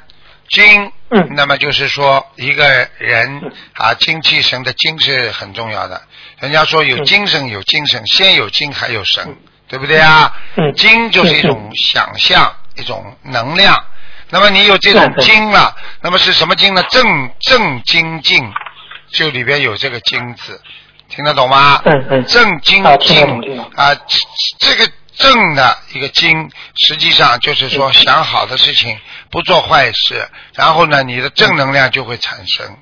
[0.50, 2.64] 精，嗯那么就是说一个
[2.98, 3.42] 人
[3.76, 6.02] 啊，精气神的精是很重要的。
[6.40, 9.36] 人家说有嗯精神有精神，先有精还有神，
[9.74, 10.32] 对不对啊？
[10.56, 13.84] 嗯精就是一种想象，一种能量。
[14.30, 16.84] 那么你有这种精了，那么是什么精呢？
[16.92, 18.54] 正正精进，
[19.10, 20.62] 就里边有这个精字，
[21.10, 21.82] 听得懂吗？
[21.86, 24.20] 嗯嗯正精进啊，这
[24.60, 28.96] 这个正的一个精，实际上就是说嗯想好的事情，
[29.32, 32.78] 不做坏事，然后呢，你的正能量就会产生。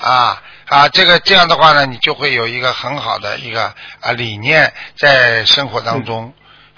[0.00, 6.32] 啊啊，这个这样的话呢，你就会有一个很好的一个啊理念在生活当中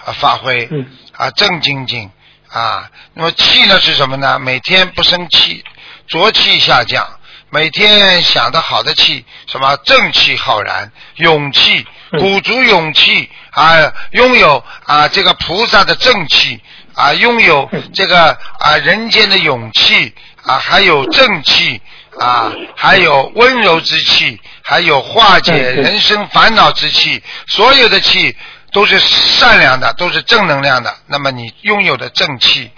[0.04, 2.10] 啊发挥嗯啊正精进
[2.48, 2.90] 啊。
[3.14, 4.38] 那么气呢是什么呢？
[4.38, 5.64] 每天不生气，
[6.08, 7.06] 浊气下降，
[7.50, 16.60] 每天想的好的气，什么正气浩然，勇气，嗯鼓足勇气啊，拥有啊这个菩萨的正气
[16.94, 21.80] 啊，拥有嗯这个啊人间的勇气啊，还有正气
[22.18, 28.34] 啊，还有温柔之气，还有化解人生烦恼之气，所有的气
[28.72, 30.94] 都是善良的，都是正能量的。
[31.06, 32.70] 那么你拥有的正气。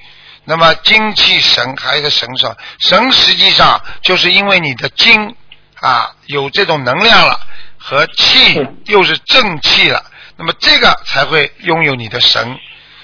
[0.45, 2.57] 那么精气神还有一个神什么？
[2.79, 5.37] 神实际上就是因为你的精
[5.81, 7.39] 啊有这种能量了，
[7.77, 10.03] 和气嗯又是正气了，
[10.37, 12.59] 那么这个才会拥有你的神。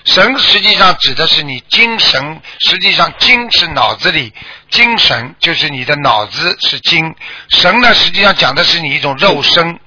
[0.04, 4.32] 神实际上指的是你精神，实际上精是脑子里，
[4.70, 7.14] 精神就是你的脑子是精，
[7.48, 9.78] 神呢实际上讲的是你一种肉身。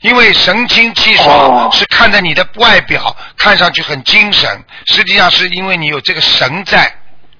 [0.00, 6.90] 因为神清气爽哦是看着你的外表看上去很精神，实际上是因为你有这个神在，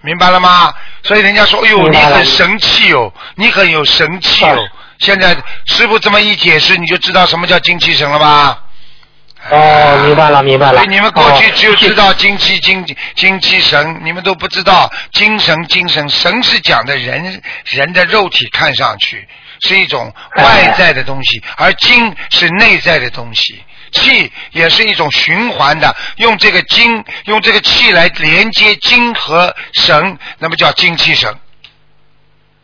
[0.02, 0.72] 明白了吗？
[1.02, 4.58] 所以人家说，哎呦，你很神气哦，你很有神气哦。
[4.98, 5.34] 现在
[5.66, 8.62] 师傅这么一解释，你就知道什么叫精气神了吧？
[9.48, 10.74] 哦，明白了，明白了。
[10.74, 12.84] 所以你们过去哦只有知道精气精
[13.14, 16.08] 精气神，你们都不知道精神精神。
[16.08, 19.26] 神是讲的人人的肉体看上去
[19.62, 23.64] 是一种外在的东西，而精是内在的东西。
[23.92, 31.28] 气也是一种循环的，用这个精，用这个气来连接精和神，那么叫精气神。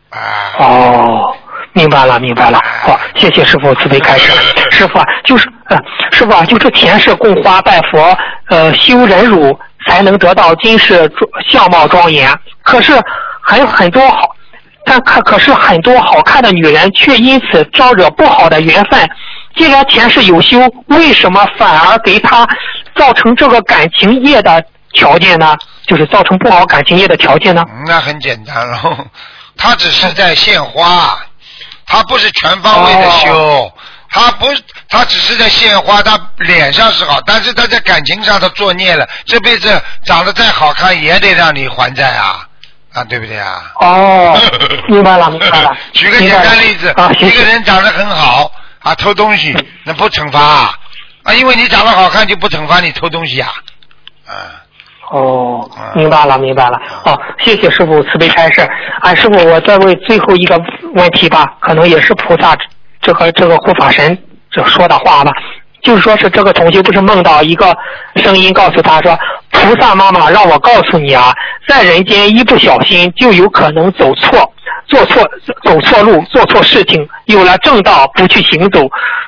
[0.09, 0.21] 啊，
[0.57, 1.37] 哦，
[1.73, 2.63] 明白了，明白了。
[2.81, 4.31] 好，谢谢师傅慈悲开示。
[4.71, 5.77] 师傅啊，就是呃，
[6.11, 8.17] 师傅啊，就是前世供花拜佛，
[8.49, 9.57] 呃，修忍辱
[9.87, 11.11] 才能得到今世
[11.49, 12.33] 相貌庄严。
[12.63, 12.93] 可是
[13.41, 14.35] 还有很多好，
[14.85, 19.09] 但可可是很多好看的女人却因此招惹不好的缘分。
[19.55, 22.47] 既然前世有修，为什么反而给他
[22.95, 24.63] 造成这个感情业的
[24.93, 25.55] 条件呢？
[25.87, 27.63] 就是造成不好感情业的条件呢？
[27.69, 28.79] 嗯那很简单了，
[29.57, 31.17] 他只是在献花，
[31.87, 33.71] 他不是全方位的修，
[34.09, 34.47] 他不，
[34.89, 42.47] 他只是在献花，他脸上是好，但是他在感情上他作孽了，这辈子长得再好看也得让你还债啊，
[42.93, 43.71] 啊，对不对啊？
[43.79, 44.39] 哦，
[44.87, 45.75] 明白了， 明白了。
[45.93, 47.43] 举个简单例子，啊，一个。
[47.43, 50.73] 人长得很好啊，偷东西，那不惩罚啊？
[51.23, 53.49] 啊，因为你长得好看就不惩罚你偷东西啊？
[54.25, 54.33] 啊，
[55.11, 56.77] 哦啊，明白了，明白了。
[57.05, 58.61] 哦，谢谢师傅慈悲开示。
[59.01, 60.61] 啊，师傅，我再问最后一个
[60.93, 62.55] 问题吧，可能也是菩萨
[63.01, 64.17] 这个这个护法神
[64.51, 65.31] 这说的话吧。
[65.83, 67.73] 就是说是这个同学不是梦到一个
[68.15, 69.17] 声音告诉他说，
[69.51, 71.31] 菩萨妈妈让我告诉你啊，
[71.67, 74.51] 在人间一不小心就有可能走错。
[74.87, 75.21] 做错
[75.63, 78.81] 走错路，做错事情，有了正道不去行走，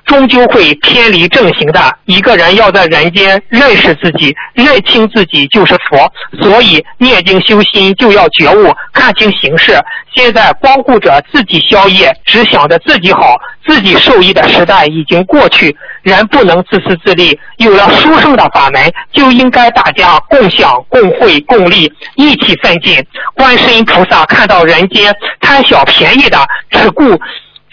[0.05, 1.79] 终究会偏离正行的。
[2.05, 6.11] 一个人要在人间认识自己，认清自己就是佛。
[6.41, 9.77] 所以念经修心就要觉悟，看清形势。
[10.15, 13.35] 现在光顾着自己消业，只想着自己好，
[13.67, 15.75] 自己受益的时代已经过去。
[16.01, 23.03] 人不能自私自利，有了殊胜的法门，就应该大家共享、共惠、共利，一起奋进。
[23.35, 26.37] 观世音菩萨看到人间贪小便宜的，
[26.71, 27.03] 只顾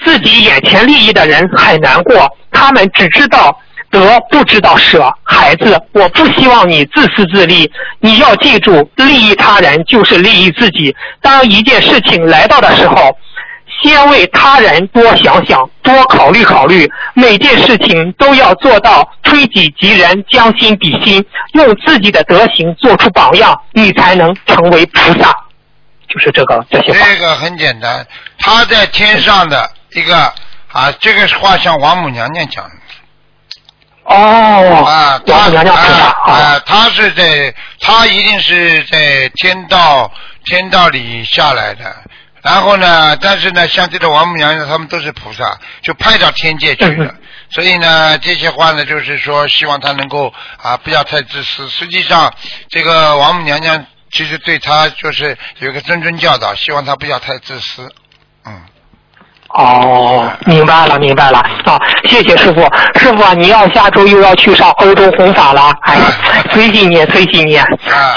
[0.05, 3.59] 自己眼前利益的人很难过，他们只知道。
[3.89, 7.71] 得不知道舍，孩子，我不希望你自私自利。
[8.01, 10.95] 你要记住，利益他人就是利益自己。
[11.23, 13.17] 当一件事情来到的时候，
[13.83, 25.37] 先为他人多想想，多考虑考虑，每件事情都要做到推己及人，将心比心，用自己的德行做出榜样，你才能成为菩萨。
[26.09, 26.99] 就是这个这些话。
[27.07, 28.07] 这个很简单，
[28.39, 30.17] 他在天上的一个
[30.73, 32.71] 啊，这个话像王母娘娘讲的，
[34.05, 40.11] 哦，啊，他王母娘娘菩萨啊啊，他是在，他一定是在天道
[40.47, 41.85] 天道里下来的。
[42.47, 47.13] 然后呢，但是呢，像这个王母娘娘，他们都是菩萨，就派到天界去了。
[47.51, 50.33] 所以呢，这些话呢，就是说，希望他能够
[50.63, 51.69] 啊，不要太自私。
[51.69, 52.33] 实际上，
[52.69, 57.93] 这个王母娘娘其实对他就是有一个谆谆教导，希望他不要太自私。
[58.45, 58.63] 嗯，
[59.49, 61.39] 哦，明白了，明白了。
[61.39, 62.61] 啊，谢谢师傅。
[62.99, 65.97] 师傅啊，你要下周又要去上欧洲弘法了，哎，
[66.53, 67.57] 随喜你，随喜你。
[67.57, 67.67] 啊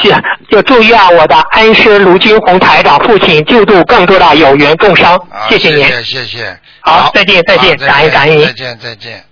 [0.01, 0.13] 是，
[0.49, 5.19] 就祝愿我的恩师卢军红台长父亲救度更多的有缘众生。
[5.49, 5.85] 谢，谢您。
[5.85, 6.59] 谢谢谢谢。
[6.81, 9.23] 好再见再见感恩感恩再见再见。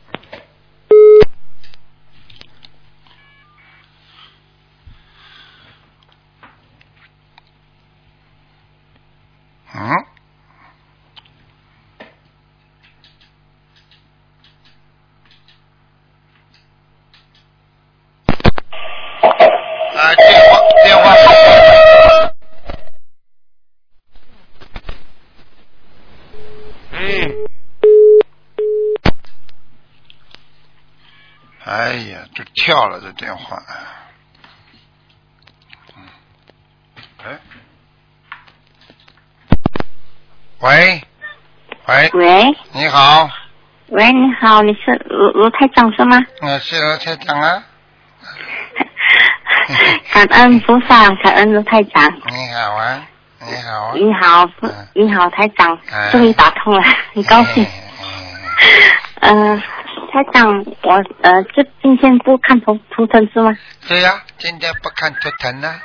[9.75, 10.16] 嗯。
[19.97, 21.15] 啊，电话电话。
[26.91, 26.97] 嗯。
[31.65, 33.63] 哎呀，这跳了这电话。
[35.95, 36.03] 嗯。
[37.23, 37.39] 哎。
[40.59, 41.01] 喂。
[41.87, 42.09] 喂。
[42.13, 43.27] 喂你好，
[43.87, 46.19] 喂，你好，你是卢卢台长是吗？
[46.41, 47.63] 我是罗台长啊。
[50.13, 52.03] 感恩菩萨，感恩卢太长。
[52.29, 53.01] 你好啊，
[53.45, 53.91] 你好啊。
[53.95, 54.49] 你好，
[54.93, 56.81] 你好，台长嗯，终于打通了，
[57.13, 57.65] 很高兴。
[59.21, 59.55] 嗯。
[59.55, 59.63] 呃，
[60.11, 63.55] 台长，我呃，这今天不看图图腾是吗？
[63.87, 65.75] 对呀、今天不看图腾呢。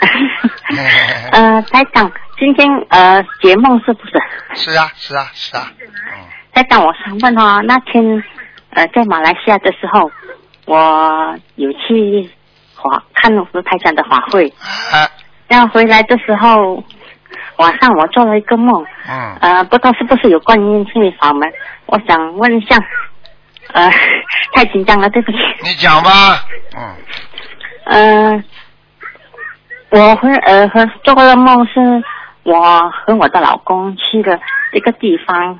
[1.32, 4.12] 呃，台长，今天呃解梦是不是？
[4.54, 5.72] 是啊，是啊，是啊。
[5.80, 6.24] 嗯。
[6.52, 8.22] 台长，我想问哦，那天
[8.70, 10.10] 呃在马来西亚的时候，
[10.66, 12.30] 我有去
[12.84, 14.46] 华看卢台长的法会。
[14.92, 15.08] 啊，
[15.48, 16.82] 然后回来的时候，
[17.56, 19.36] 晚上我做了一个梦，嗯。
[19.40, 21.50] 呃，不知道是不是有观音心理法门，
[21.86, 22.76] 我想问一下，
[23.72, 23.90] 呃，
[24.52, 25.38] 太紧张了，对不起。
[25.62, 26.10] 你讲吧。
[26.76, 26.94] 嗯。
[27.84, 28.44] 呃，
[29.90, 31.80] 我和呃和做过的梦是，
[32.42, 34.38] 我和我的老公去了
[34.72, 35.58] 一个地方，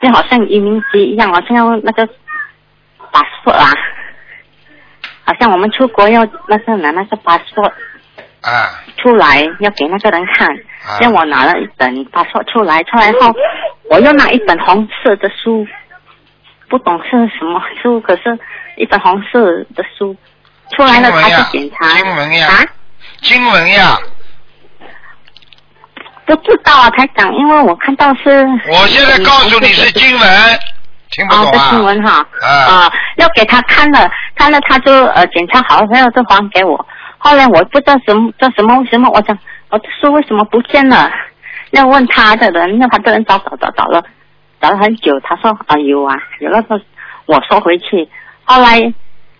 [0.00, 2.06] 就好像移民局一样，好像要那个
[3.12, 3.70] 把锁啊，
[5.24, 7.64] 好像我们出国要那个拿那个把锁
[8.42, 10.48] 啊出来，要给那个人看。
[10.86, 10.98] 啊。
[11.00, 13.34] 让我拿了一本把锁出来，出来后
[13.88, 15.66] 我又拿一本红色的书，
[16.68, 18.38] 不懂是什么书，可是
[18.76, 19.40] 一本红色
[19.74, 20.14] 的书
[20.76, 22.66] 出来了，他去检查经文呀啊，
[23.22, 23.98] 经文呀，
[26.26, 30.58] 不知道啊，台长，因为我看到是我现在告诉你是经文，
[31.14, 31.70] 听不啊，这懂啊？
[31.70, 36.86] 新闻哈啊啊，要给他看了，看了他就呃检查好了，然后就还给我。
[37.18, 39.38] 后来我不知道什么叫什么为什么，我想
[39.70, 41.10] 我的书为什么不见了？
[41.70, 44.02] 要问他的人，那他的人找找找找了，
[44.60, 45.18] 找了很久。
[45.20, 46.80] 他说啊有啊，有那个
[47.26, 48.08] 我说回去。
[48.44, 48.92] 后来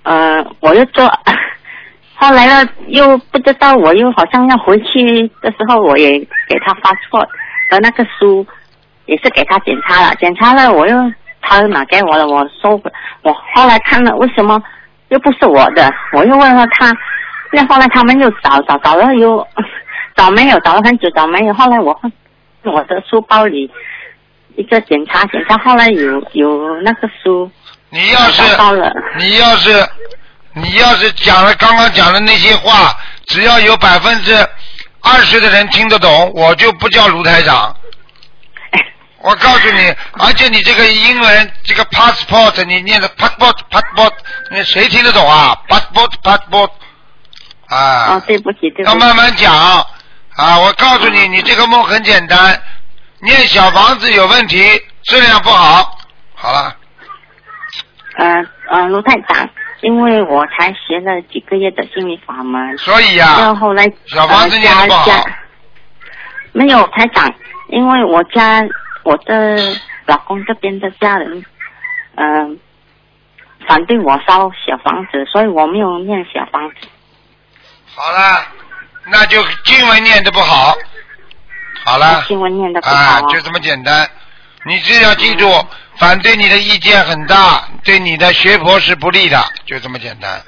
[0.02, 1.06] 呃我又做，
[2.16, 6.18] 后来呢又不知道，我又好像要回去的时候，我也
[6.48, 7.20] 给他发错
[7.70, 8.46] 和那个书
[9.06, 10.96] 也是给他检查了，检查了我又
[11.46, 12.90] 他又拿给我了，我收回。
[13.22, 14.62] 我后来看了为什么
[15.08, 16.92] 又不是我的，我又问了他，
[17.52, 19.46] 那后来他们又找找找了又
[20.16, 21.98] 找没有，找了很久找没有，后来我
[22.62, 23.70] 我的书包里
[24.56, 27.50] 一个检查检查，后来有有那个书
[27.90, 28.42] 你要是
[29.18, 29.88] 你要是
[30.54, 32.94] 你要是讲了刚刚讲的那些话，
[33.26, 34.34] 只要有百分之
[35.02, 37.74] 二十的人听得懂，我就不叫卢台长。
[39.24, 44.12] 我告诉你，而且你这个英文这个 passport，你念的 passport passport，
[44.50, 46.70] 你谁听得懂啊？passport passport，
[47.68, 48.16] 啊。
[48.16, 49.50] 哦，对不起对不起，要慢慢讲
[50.36, 50.58] 啊！
[50.58, 52.60] 我告诉你，你这个梦很简单，
[53.20, 54.62] 念小房子有问题，
[55.04, 55.96] 质量不好。
[56.34, 56.76] 好了，
[58.18, 59.48] 嗯呃卢太长，
[59.80, 65.24] 因为我才学了几个月的心理法门，所以然呀、后后来小房子呃念的不好
[66.52, 67.32] 没有台长，
[67.68, 68.62] 因为我家
[69.04, 69.56] 我的
[70.06, 71.44] 老公这边的家人，
[72.16, 72.58] 嗯、
[73.68, 76.76] 反对我烧小房子，所以我没有念小房子。
[77.94, 78.46] 好了，
[79.06, 80.74] 那就经文念的不好。
[81.84, 84.08] 好了，经文念的不好啊，啊就这么简单。
[84.64, 85.46] 你只要记住，
[85.96, 90.42] 反对你的意见很大，对你的学佛是不利的，就这么简单。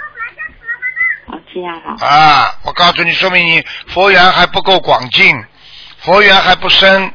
[1.26, 5.36] 哦，这样啊，啊，我告诉你，说明你佛缘还不够广进，
[5.98, 7.12] 佛缘还不深。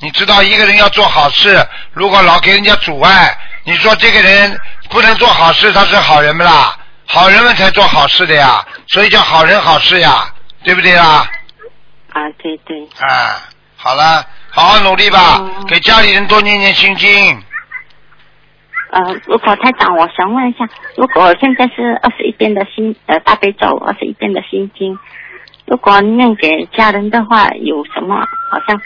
[0.00, 1.56] 你知道，一个人要做好事，
[1.92, 6.76] 如果老给人家阻碍，你说这个人不能做好事，他是好人不啦？
[7.06, 10.26] 好人们才做好事的呀，所以叫好人好事呀，
[10.62, 11.26] 对不对啦？
[12.12, 12.82] 啊，对对。
[12.98, 13.40] 啊，
[13.76, 17.42] 好了，好好努力吧，哦给家里人多念念心经。
[18.90, 24.98] 呃，如果太长，我想问一下，如果现在是二十一遍的心呃大悲咒，二十一遍的心经，
[25.66, 28.16] 如果念给家人的话，有什么
[28.50, 28.80] 好像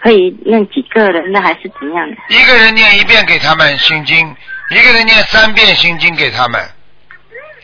[0.00, 2.16] 可以念几个人呢，还是怎样的？
[2.28, 4.34] 一个人念一遍给他们心经，
[4.70, 6.60] 一个人念三遍心经给他们，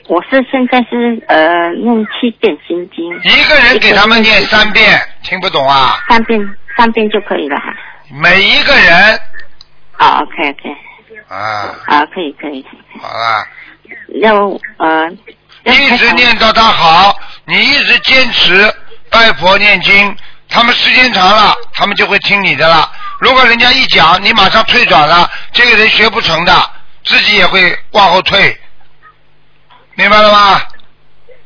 [0.08, 5.98] 我是现在是呃念七遍心经，一个人给他们念三遍，听不懂啊？
[6.08, 7.74] 三遍三遍就可以了哈。
[8.10, 9.18] 每一个人。
[9.98, 10.76] 啊，OK OK，
[11.26, 12.62] 啊，啊，可以可以，
[13.00, 13.46] 好了，
[14.20, 15.10] 要呃，
[15.62, 18.70] 要一直念到他好，你一直坚持
[19.10, 20.14] 拜佛念经，
[20.48, 22.90] 他们时间长了，他们就会听你的了。
[23.18, 26.70] 如果人家一讲，你马上退转了，这个人学不成的，
[27.04, 28.58] 自己也会往后退，
[29.94, 30.60] 明白了吗？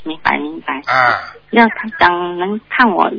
[0.02, 0.74] 明白明白。
[0.92, 1.20] 啊，
[1.50, 3.10] 要他长能看我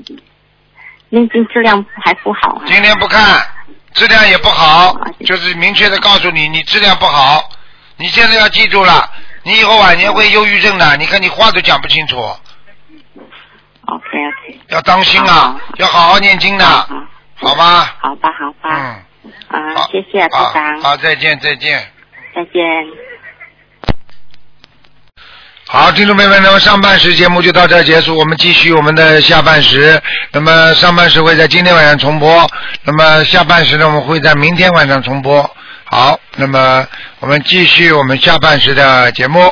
[1.10, 2.64] 念经质量还不好啊。
[2.68, 3.46] 今天不看，
[3.94, 7.50] 质量也不好，就是明确的告诉你，你质量不好。
[7.98, 9.10] 你现在要记住了，
[9.44, 10.98] 你以后晚年会忧郁症的。
[10.98, 12.18] 你看你话都讲不清楚，
[13.92, 16.66] OK OK，要当心啊，要好好念经的，
[17.36, 17.89] 好吗？
[18.00, 21.92] 好吧好吧，嗯，啊、好，谢谢啊台好，长，好，再见，再见。
[22.34, 22.54] 再见。
[25.68, 30.02] 好，听众朋友们，那么上半时节目就到这儿结束，我们继续我们的下半时。
[30.32, 32.50] 那么上半时会在今天晚上重播，
[32.84, 35.44] 那么下半时呢，我们会在明天晚上重播。
[35.84, 36.88] 好，那么
[37.20, 39.52] 我们继续我们下半时的节目。